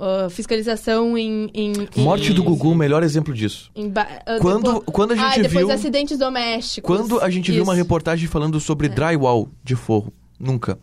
Ah, 0.02 0.26
ah, 0.26 0.30
fiscalização 0.30 1.18
em. 1.18 1.50
em, 1.54 1.74
em 1.96 2.02
Morte 2.04 2.34
do 2.34 2.44
Gugu, 2.44 2.72
o 2.72 2.76
melhor 2.76 3.04
exemplo 3.04 3.34
disso. 3.34 3.70
em 3.76 3.88
ba- 3.90 4.08
ah, 4.26 4.38
Quando- 4.42 4.64
depois- 4.64 4.84
quando 4.92 5.12
a 5.12 5.16
gente 5.16 5.40
ah, 5.40 5.44
depois 5.44 5.66
viu- 5.66 5.72
acidentes 5.72 6.18
domésticos. 6.18 6.88
Quando 6.88 7.20
a 7.22 7.30
gente 7.30 7.52
viu 7.52 7.64
uma 7.64 7.74
Isso. 7.74 7.82
reportagem 7.84 8.28
falando 8.28 8.60
sobre 8.60 8.90
drywall 8.90 9.48
de 9.64 9.76
forro? 9.76 10.12
Nunca. 10.40 10.80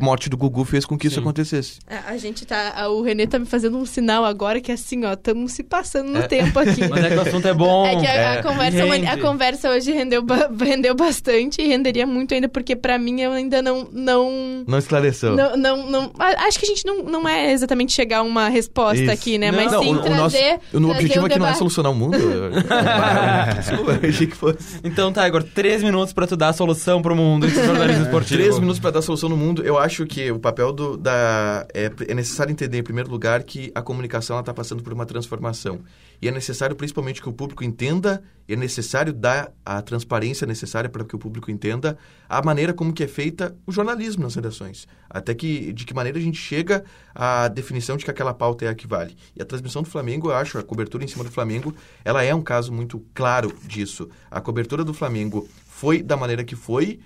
Morte 0.00 0.30
do 0.30 0.36
Gugu 0.36 0.64
fez 0.64 0.84
com 0.86 0.96
que 0.96 1.06
isso 1.08 1.16
Sim. 1.16 1.22
acontecesse. 1.22 1.78
É, 1.88 1.98
A 2.06 2.16
gente 2.16 2.46
tá. 2.46 2.72
a- 2.76 2.88
O 2.88 3.02
Renê 3.02 3.26
tá 3.26 3.38
me 3.38 3.46
fazendo 3.46 3.76
um 3.76 3.84
sinal 3.84 4.24
agora 4.24 4.60
que 4.60 4.70
assim, 4.70 5.04
ó, 5.04 5.12
estamos 5.14 5.52
se 5.52 5.62
passando 5.64 6.08
no 6.10 6.18
É. 6.20 6.28
tempo 6.28 6.56
aqui. 6.58 6.86
Mas 6.88 7.04
é 7.04 7.08
que 7.10 7.16
o 7.16 7.20
assunto 7.20 7.48
é 7.48 7.54
bom. 7.54 7.86
É 7.86 7.96
que 7.96 8.06
a, 8.06 8.10
a 8.30 8.34
é, 8.34 8.42
conversa, 8.42 8.84
rende. 8.84 9.06
a 9.06 9.18
conversa 9.18 9.70
hoje 9.70 9.90
rendeu, 9.92 10.24
rendeu 10.60 10.94
bastante 10.94 11.60
e 11.60 11.66
renderia 11.66 12.06
muito 12.06 12.32
ainda, 12.34 12.48
porque 12.48 12.76
pra 12.76 12.98
mim 12.98 13.20
eu 13.20 13.32
ainda 13.32 13.60
não. 13.60 13.88
Não. 13.92 14.64
Não 14.66 14.78
esclareceu. 14.78 15.34
Não, 15.34 15.56
não, 15.56 15.90
não- 15.90 16.12
a- 16.18 16.46
acho 16.46 16.58
que 16.60 16.64
a 16.66 16.68
gente 16.68 16.84
não, 16.86 17.02
não 17.02 17.28
é 17.28 17.50
exatamente 17.52 17.92
chegar 17.92 18.18
a 18.18 18.22
uma 18.22 18.48
resposta 18.48 19.02
Isso. 19.02 19.10
aqui, 19.12 19.36
né? 19.38 19.50
Não, 19.50 19.58
Mas 19.62 19.72
Não, 19.72 19.82
sim 19.82 19.94
o, 19.94 19.98
o 19.98 20.00
trazer. 20.02 20.16
nosso, 20.20 20.36
o 20.36 20.80
trazer 20.80 20.86
objetivo 20.90 21.22
um 21.22 21.26
aqui 21.26 21.38
não 21.38 21.46
é 21.46 21.54
solucionar 21.54 21.92
o 21.92 21.94
mundo. 21.94 22.16
Desculpa, 23.56 23.98
eu 24.02 24.08
achei 24.08 24.26
que 24.26 24.36
fosse. 24.36 24.58
Então 24.84 25.12
tá, 25.12 25.26
Igor, 25.26 25.42
três 25.42 25.82
minutos 25.82 26.12
pra 26.12 26.26
tu 26.26 26.36
dar 26.36 26.48
a 26.48 26.52
solução 26.52 27.00
pro 27.02 27.14
mundo 27.16 27.48
jornalismo 27.48 28.04
esportivo. 28.04 28.40
Três 28.40 28.58
minutos 28.58 28.78
para 28.80 28.90
dar 28.92 29.02
solução 29.02 29.28
no 29.28 29.36
mundo. 29.36 29.62
Eu 29.62 29.71
acho 29.78 30.06
que 30.06 30.30
o 30.30 30.38
papel 30.38 30.72
do, 30.72 30.96
da. 30.96 31.66
É, 31.74 31.90
é 32.08 32.14
necessário 32.14 32.52
entender, 32.52 32.78
em 32.78 32.82
primeiro 32.82 33.10
lugar, 33.10 33.42
que 33.42 33.70
a 33.74 33.82
comunicação 33.82 34.38
está 34.38 34.52
passando 34.52 34.82
por 34.82 34.92
uma 34.92 35.06
transformação. 35.06 35.80
E 36.22 36.28
é 36.28 36.30
necessário, 36.30 36.76
principalmente, 36.76 37.20
que 37.20 37.28
o 37.28 37.32
público 37.32 37.64
entenda, 37.64 38.22
é 38.48 38.54
necessário 38.54 39.12
dar 39.12 39.52
a 39.66 39.82
transparência 39.82 40.46
necessária 40.46 40.88
para 40.88 41.04
que 41.04 41.16
o 41.16 41.18
público 41.18 41.50
entenda 41.50 41.98
a 42.28 42.40
maneira 42.40 42.72
como 42.72 42.92
que 42.92 43.02
é 43.02 43.08
feita 43.08 43.56
o 43.66 43.72
jornalismo 43.72 44.22
nas 44.22 44.36
redações. 44.36 44.86
Até 45.10 45.34
que, 45.34 45.72
de 45.72 45.84
que 45.84 45.92
maneira 45.92 46.18
a 46.18 46.22
gente 46.22 46.38
chega 46.38 46.84
à 47.12 47.48
definição 47.48 47.96
de 47.96 48.04
que 48.04 48.10
aquela 48.10 48.32
pauta 48.32 48.64
é 48.64 48.68
a 48.68 48.74
que 48.74 48.86
vale. 48.86 49.16
E 49.34 49.42
a 49.42 49.44
transmissão 49.44 49.82
do 49.82 49.90
Flamengo, 49.90 50.28
eu 50.28 50.36
acho, 50.36 50.58
a 50.58 50.62
cobertura 50.62 51.02
em 51.02 51.08
cima 51.08 51.24
do 51.24 51.30
Flamengo, 51.30 51.74
ela 52.04 52.22
é 52.22 52.32
um 52.32 52.42
caso 52.42 52.72
muito 52.72 53.04
claro 53.12 53.52
disso. 53.64 54.08
A 54.30 54.40
cobertura 54.40 54.84
do 54.84 54.94
Flamengo 54.94 55.48
foi 55.66 56.00
da 56.00 56.16
maneira 56.16 56.44
que 56.44 56.54
foi, 56.54 57.00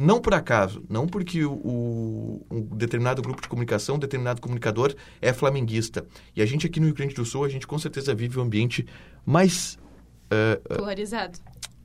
não 0.00 0.20
por 0.20 0.32
acaso, 0.32 0.84
não 0.88 1.08
porque 1.08 1.44
o, 1.44 1.52
o- 1.52 2.46
um 2.50 2.60
determinado 2.76 3.20
grupo 3.20 3.42
de 3.42 3.48
comunicação, 3.48 3.96
um 3.96 3.98
determinado 3.98 4.40
comunicador 4.40 4.94
é 5.20 5.32
flamenguista. 5.32 6.06
E 6.36 6.40
a 6.40 6.46
gente 6.46 6.66
aqui 6.68 6.78
no 6.78 6.86
Rio 6.86 6.94
Grande 6.94 7.14
do 7.16 7.24
Sul, 7.24 7.44
a 7.44 7.48
gente 7.48 7.66
com 7.66 7.76
certeza 7.78 8.14
vive 8.14 8.38
um 8.38 8.42
ambiente 8.42 8.86
mais, 9.26 9.76
eh, 10.30 10.60
Polarizado. 10.76 11.38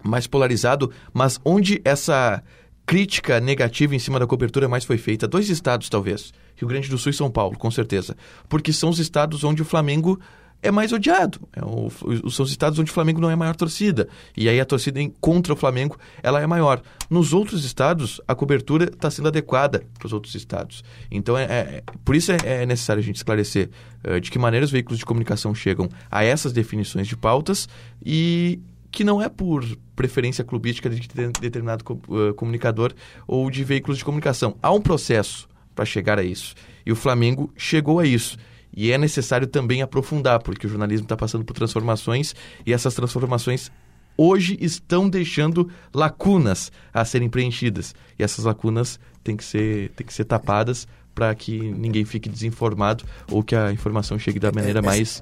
mais 0.04 0.28
polarizado, 0.28 0.92
mas 1.12 1.40
onde 1.44 1.82
essa 1.84 2.44
crítica 2.86 3.40
negativa 3.40 3.96
em 3.96 4.00
cima 4.00 4.20
da 4.20 4.28
cobertura 4.28 4.68
mais 4.70 4.86
foi 4.86 4.98
feita? 4.98 5.28
Dois 5.28 5.50
estados, 5.50 5.90
talvez. 5.90 6.32
Rio 6.56 6.68
Grande 6.68 6.90
do 6.90 6.98
Sul 7.00 7.10
e 7.10 7.14
São 7.16 7.32
Paulo, 7.32 7.58
com 7.58 7.72
certeza. 7.72 8.16
Porque 8.48 8.72
são 8.72 8.90
os 8.90 9.00
estados 9.00 9.44
onde 9.44 9.62
o 9.62 9.66
Flamengo 9.66 10.20
é 10.64 10.72
mais 10.72 10.92
odiado. 10.92 11.40
É 11.56 11.64
o- 11.64 11.92
são 12.32 12.44
os 12.44 12.50
estados 12.52 12.80
onde 12.80 12.90
o 12.90 12.94
Flamengo 12.94 13.22
não 13.22 13.30
é 13.30 13.34
a 13.34 13.38
maior 13.38 13.56
torcida. 13.56 14.08
E 14.36 14.50
aí 14.50 14.60
a 14.60 14.66
torcida 14.66 15.00
contra 15.22 15.54
o 15.54 15.56
Flamengo, 15.56 15.98
ela 16.24 16.42
é 16.42 16.48
maior. 16.48 16.82
Nos 17.10 17.34
outros 17.34 17.64
estados, 17.66 18.20
a 18.28 18.34
cobertura 18.34 18.86
está 18.86 19.12
sendo 19.12 19.28
adequada 19.28 19.84
para 20.00 20.06
os 20.08 20.14
outros 20.14 20.34
estados. 20.36 20.84
Então, 21.12 21.38
é, 21.38 21.44
é- 21.44 21.84
por 22.04 22.16
isso 22.16 22.32
é, 22.32 22.38
é 22.44 22.66
necessário 22.66 23.02
a 23.02 23.04
gente 23.06 23.18
esclarecer 23.18 23.70
eh, 24.04 24.20
de 24.20 24.32
que 24.32 24.40
maneira 24.40 24.66
os 24.66 24.72
veículos 24.72 24.98
de 25.00 25.06
comunicação 25.06 25.54
chegam 25.54 25.88
a 26.12 26.24
essas 26.24 26.52
definições 26.52 27.08
de 27.08 27.16
pautas 27.16 27.68
e 28.06 28.60
que 28.92 29.04
não 29.04 29.22
é 29.22 29.30
por 29.30 29.66
preferência 29.96 30.44
clubística 30.44 30.90
de 30.90 31.00
de- 31.02 31.32
determinado 31.42 31.84
eh, 32.10 32.34
comunicador 32.34 32.94
ou 33.28 33.50
de 33.50 33.64
veículos 33.64 33.98
de 33.98 34.06
comunicação. 34.06 34.56
Há 34.62 34.72
um 34.72 34.82
processo 34.82 35.48
para 35.76 35.86
chegar 35.86 36.20
a 36.20 36.24
isso. 36.24 36.54
E 36.86 36.92
o 36.92 36.96
Flamengo 36.96 37.52
chegou 37.58 38.00
a 38.00 38.06
isso. 38.06 38.38
E 38.76 38.92
é 38.92 38.98
necessário 38.98 39.48
também 39.48 39.82
aprofundar, 39.82 40.42
porque 40.42 40.66
o 40.66 40.70
jornalismo 40.70 41.06
está 41.06 41.16
passando 41.16 41.44
por 41.44 41.54
transformações 41.54 42.36
e 42.66 42.74
essas 42.74 42.94
transformações 42.94 43.72
hoje 44.18 44.58
estão 44.60 45.10
deixando 45.10 45.70
lacunas 45.94 46.72
a 46.94 47.04
serem 47.06 47.30
preenchidas. 47.30 47.94
E 48.18 48.24
essas 48.24 48.46
lacunas 48.46 49.00
têm 49.24 49.38
que 49.38 49.44
ser, 49.44 49.90
têm 49.96 50.06
que 50.06 50.14
ser 50.14 50.26
tapadas 50.26 50.88
para 51.14 51.34
que 51.36 51.60
ninguém 51.60 52.06
fique 52.06 52.28
desinformado 52.28 53.04
ou 53.30 53.44
que 53.44 53.56
a 53.56 53.72
informação 53.72 54.18
chegue 54.18 54.40
da 54.40 54.52
maneira 54.52 54.82
mais 54.82 55.22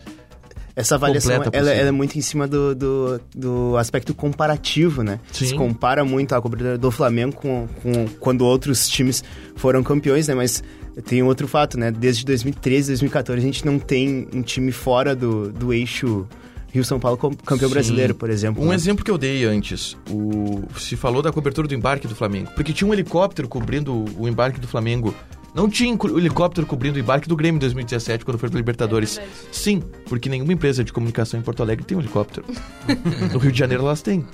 Essa 0.75 0.95
avaliação 0.95 1.33
ela, 1.51 1.71
ela 1.71 1.89
é 1.89 1.91
muito 1.91 2.17
em 2.17 2.21
cima 2.21 2.47
do, 2.47 2.73
do, 2.73 3.21
do 3.35 3.77
aspecto 3.77 4.13
comparativo, 4.13 5.03
né? 5.03 5.19
Sim. 5.31 5.47
Se 5.47 5.55
compara 5.55 6.05
muito 6.05 6.33
a 6.33 6.41
cobertura 6.41 6.77
do 6.77 6.89
Flamengo 6.89 7.35
com, 7.35 7.67
com 7.83 8.07
quando 8.19 8.45
outros 8.45 8.87
times 8.87 9.21
foram 9.55 9.83
campeões, 9.83 10.29
né? 10.29 10.33
Mas 10.33 10.63
tem 11.01 11.23
outro 11.23 11.47
fato, 11.47 11.77
né? 11.77 11.91
Desde 11.91 12.25
2013, 12.25 12.89
2014, 12.89 13.39
a 13.39 13.43
gente 13.43 13.65
não 13.65 13.77
tem 13.79 14.27
um 14.33 14.41
time 14.41 14.71
fora 14.71 15.15
do, 15.15 15.51
do 15.51 15.73
eixo 15.73 16.27
Rio-São 16.71 16.99
Paulo 16.99 17.17
como 17.17 17.35
campeão 17.35 17.69
Sim. 17.69 17.73
brasileiro, 17.73 18.15
por 18.15 18.29
exemplo. 18.29 18.63
Um 18.63 18.69
né? 18.69 18.75
exemplo 18.75 19.03
que 19.03 19.11
eu 19.11 19.17
dei 19.17 19.43
antes, 19.43 19.97
o... 20.09 20.63
se 20.77 20.95
falou 20.95 21.21
da 21.21 21.31
cobertura 21.31 21.67
do 21.67 21.75
embarque 21.75 22.07
do 22.07 22.15
Flamengo. 22.15 22.49
Porque 22.55 22.71
tinha 22.71 22.87
um 22.87 22.93
helicóptero 22.93 23.47
cobrindo 23.47 24.05
o 24.17 24.27
embarque 24.27 24.59
do 24.59 24.67
Flamengo. 24.67 25.13
Não 25.53 25.69
tinha 25.69 25.93
o 25.93 26.17
helicóptero 26.17 26.65
cobrindo 26.65 26.95
o 26.95 26.99
embarque 26.99 27.27
do 27.27 27.35
Grêmio 27.35 27.57
em 27.57 27.59
2017, 27.59 28.23
quando 28.23 28.37
foi 28.37 28.49
para 28.49 28.57
Libertadores. 28.57 29.17
É. 29.17 29.27
Sim, 29.51 29.83
porque 30.05 30.29
nenhuma 30.29 30.53
empresa 30.53 30.81
de 30.81 30.93
comunicação 30.93 31.37
em 31.37 31.43
Porto 31.43 31.61
Alegre 31.61 31.83
tem 31.83 31.97
um 31.97 31.99
helicóptero. 31.99 32.45
no 33.33 33.37
Rio 33.37 33.51
de 33.51 33.59
Janeiro 33.59 33.83
elas 33.83 34.01
têm. 34.01 34.25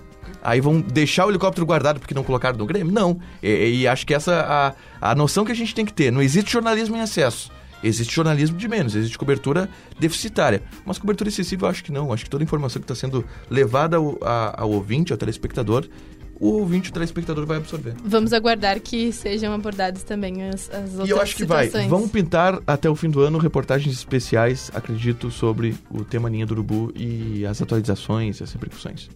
Aí 0.48 0.62
vão 0.62 0.80
deixar 0.80 1.26
o 1.26 1.30
helicóptero 1.30 1.66
guardado 1.66 2.00
porque 2.00 2.14
não 2.14 2.24
colocaram 2.24 2.58
no 2.58 2.66
Grêmio? 2.66 2.94
Não. 2.94 3.20
E, 3.44 3.82
e 3.82 3.88
acho 3.88 4.08
que 4.08 4.14
essa 4.14 4.74
a, 5.02 5.12
a 5.12 5.14
noção 5.14 5.44
que 5.44 5.52
a 5.52 5.56
gente 5.56 5.76
tem 5.76 5.86
que 5.86 5.92
ter. 5.92 6.10
Não 6.10 6.22
existe 6.22 6.50
jornalismo 6.54 6.96
em 6.96 7.02
excesso. 7.02 7.52
Existe 7.84 8.16
jornalismo 8.16 8.58
de 8.58 8.66
menos, 8.68 8.96
existe 8.96 9.18
cobertura 9.18 9.70
deficitária. 10.00 10.64
Mas 10.86 10.98
cobertura 10.98 11.30
excessiva 11.30 11.66
eu 11.66 11.70
acho 11.70 11.84
que 11.84 11.92
não. 11.92 12.14
Acho 12.14 12.24
que 12.24 12.30
toda 12.30 12.46
informação 12.46 12.82
que 12.82 12.86
está 12.86 12.96
sendo 12.96 13.26
levada 13.50 13.98
ao, 13.98 14.18
a- 14.22 14.62
ao 14.62 14.72
ouvinte, 14.72 15.12
ao 15.12 15.18
telespectador, 15.18 15.86
o 16.40 16.48
ouvinte, 16.60 16.92
o 16.92 16.94
telespectador 16.94 17.46
vai 17.46 17.58
absorver. 17.58 17.94
Vamos 18.06 18.32
aguardar 18.32 18.80
que 18.80 19.12
sejam 19.12 19.54
abordadas 19.54 20.04
também 20.04 20.44
as, 20.44 20.70
as 20.70 20.92
outras 20.92 21.08
E 21.10 21.12
eu 21.12 21.20
acho 21.22 21.36
que 21.36 21.42
situações. 21.42 21.72
vai. 21.74 21.88
Vão 21.88 22.08
pintar 22.08 22.60
até 22.66 22.90
o 22.90 22.96
fim 22.96 23.10
do 23.10 23.20
ano 23.22 23.38
reportagens 23.38 23.94
especiais, 23.94 24.72
acredito, 24.74 25.30
sobre 25.30 25.76
o 25.92 26.06
tema 26.06 26.30
Ninha 26.30 26.46
do 26.46 26.52
Urubu 26.54 26.94
e 26.96 27.46
as 27.46 27.62
atualizações 27.62 28.40
e 28.40 28.44
as 28.44 28.52
repercussões. 28.54 29.10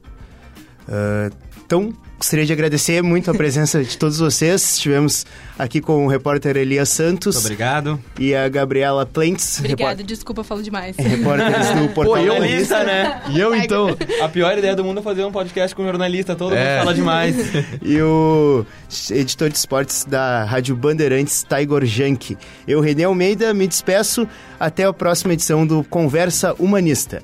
Ah, 0.87 1.29
então, 1.65 1.93
gostaria 2.17 2.45
de 2.45 2.51
agradecer 2.51 3.01
muito 3.01 3.31
a 3.31 3.33
presença 3.33 3.81
de 3.81 3.97
todos 3.97 4.17
vocês. 4.19 4.73
Estivemos 4.73 5.25
aqui 5.57 5.79
com 5.79 6.05
o 6.05 6.09
repórter 6.09 6.57
Elias 6.57 6.89
Santos 6.89 7.35
Muito 7.35 7.45
obrigado. 7.45 7.97
e 8.19 8.35
a 8.35 8.49
Gabriela 8.49 9.05
Plentes, 9.05 9.57
Obrigada, 9.59 10.03
desculpa, 10.03 10.41
eu 10.41 10.43
falo 10.43 10.61
demais. 10.61 10.97
repórteres 10.97 11.69
do 11.71 11.87
Portal 11.95 12.17
eu- 12.17 12.33
Humanista. 12.35 12.75
Jornalista, 12.75 12.83
né? 12.83 13.21
E 13.29 13.39
eu, 13.39 13.55
então... 13.55 13.95
A 14.21 14.27
pior 14.27 14.57
ideia 14.57 14.75
do 14.75 14.83
mundo 14.83 14.99
é 14.99 15.01
fazer 15.03 15.23
um 15.23 15.31
podcast 15.31 15.73
com 15.73 15.83
um 15.83 15.85
jornalista. 15.85 16.35
Todo 16.35 16.53
É. 16.55 16.73
mundo 16.75 16.79
fala 16.79 16.93
demais. 16.93 17.35
E 17.81 18.01
o 18.01 18.65
editor 19.11 19.49
de 19.49 19.57
esportes 19.57 20.03
da 20.03 20.43
Rádio 20.43 20.75
Bandeirantes, 20.75 21.41
Taigor 21.43 21.85
Jank. 21.85 22.37
Eu, 22.67 22.81
René 22.81 23.05
Almeida, 23.05 23.53
me 23.53 23.65
despeço. 23.65 24.27
Até 24.59 24.83
a 24.83 24.91
próxima 24.91 25.31
edição 25.33 25.65
do 25.65 25.83
Conversa 25.85 26.53
Humanista. 26.59 27.23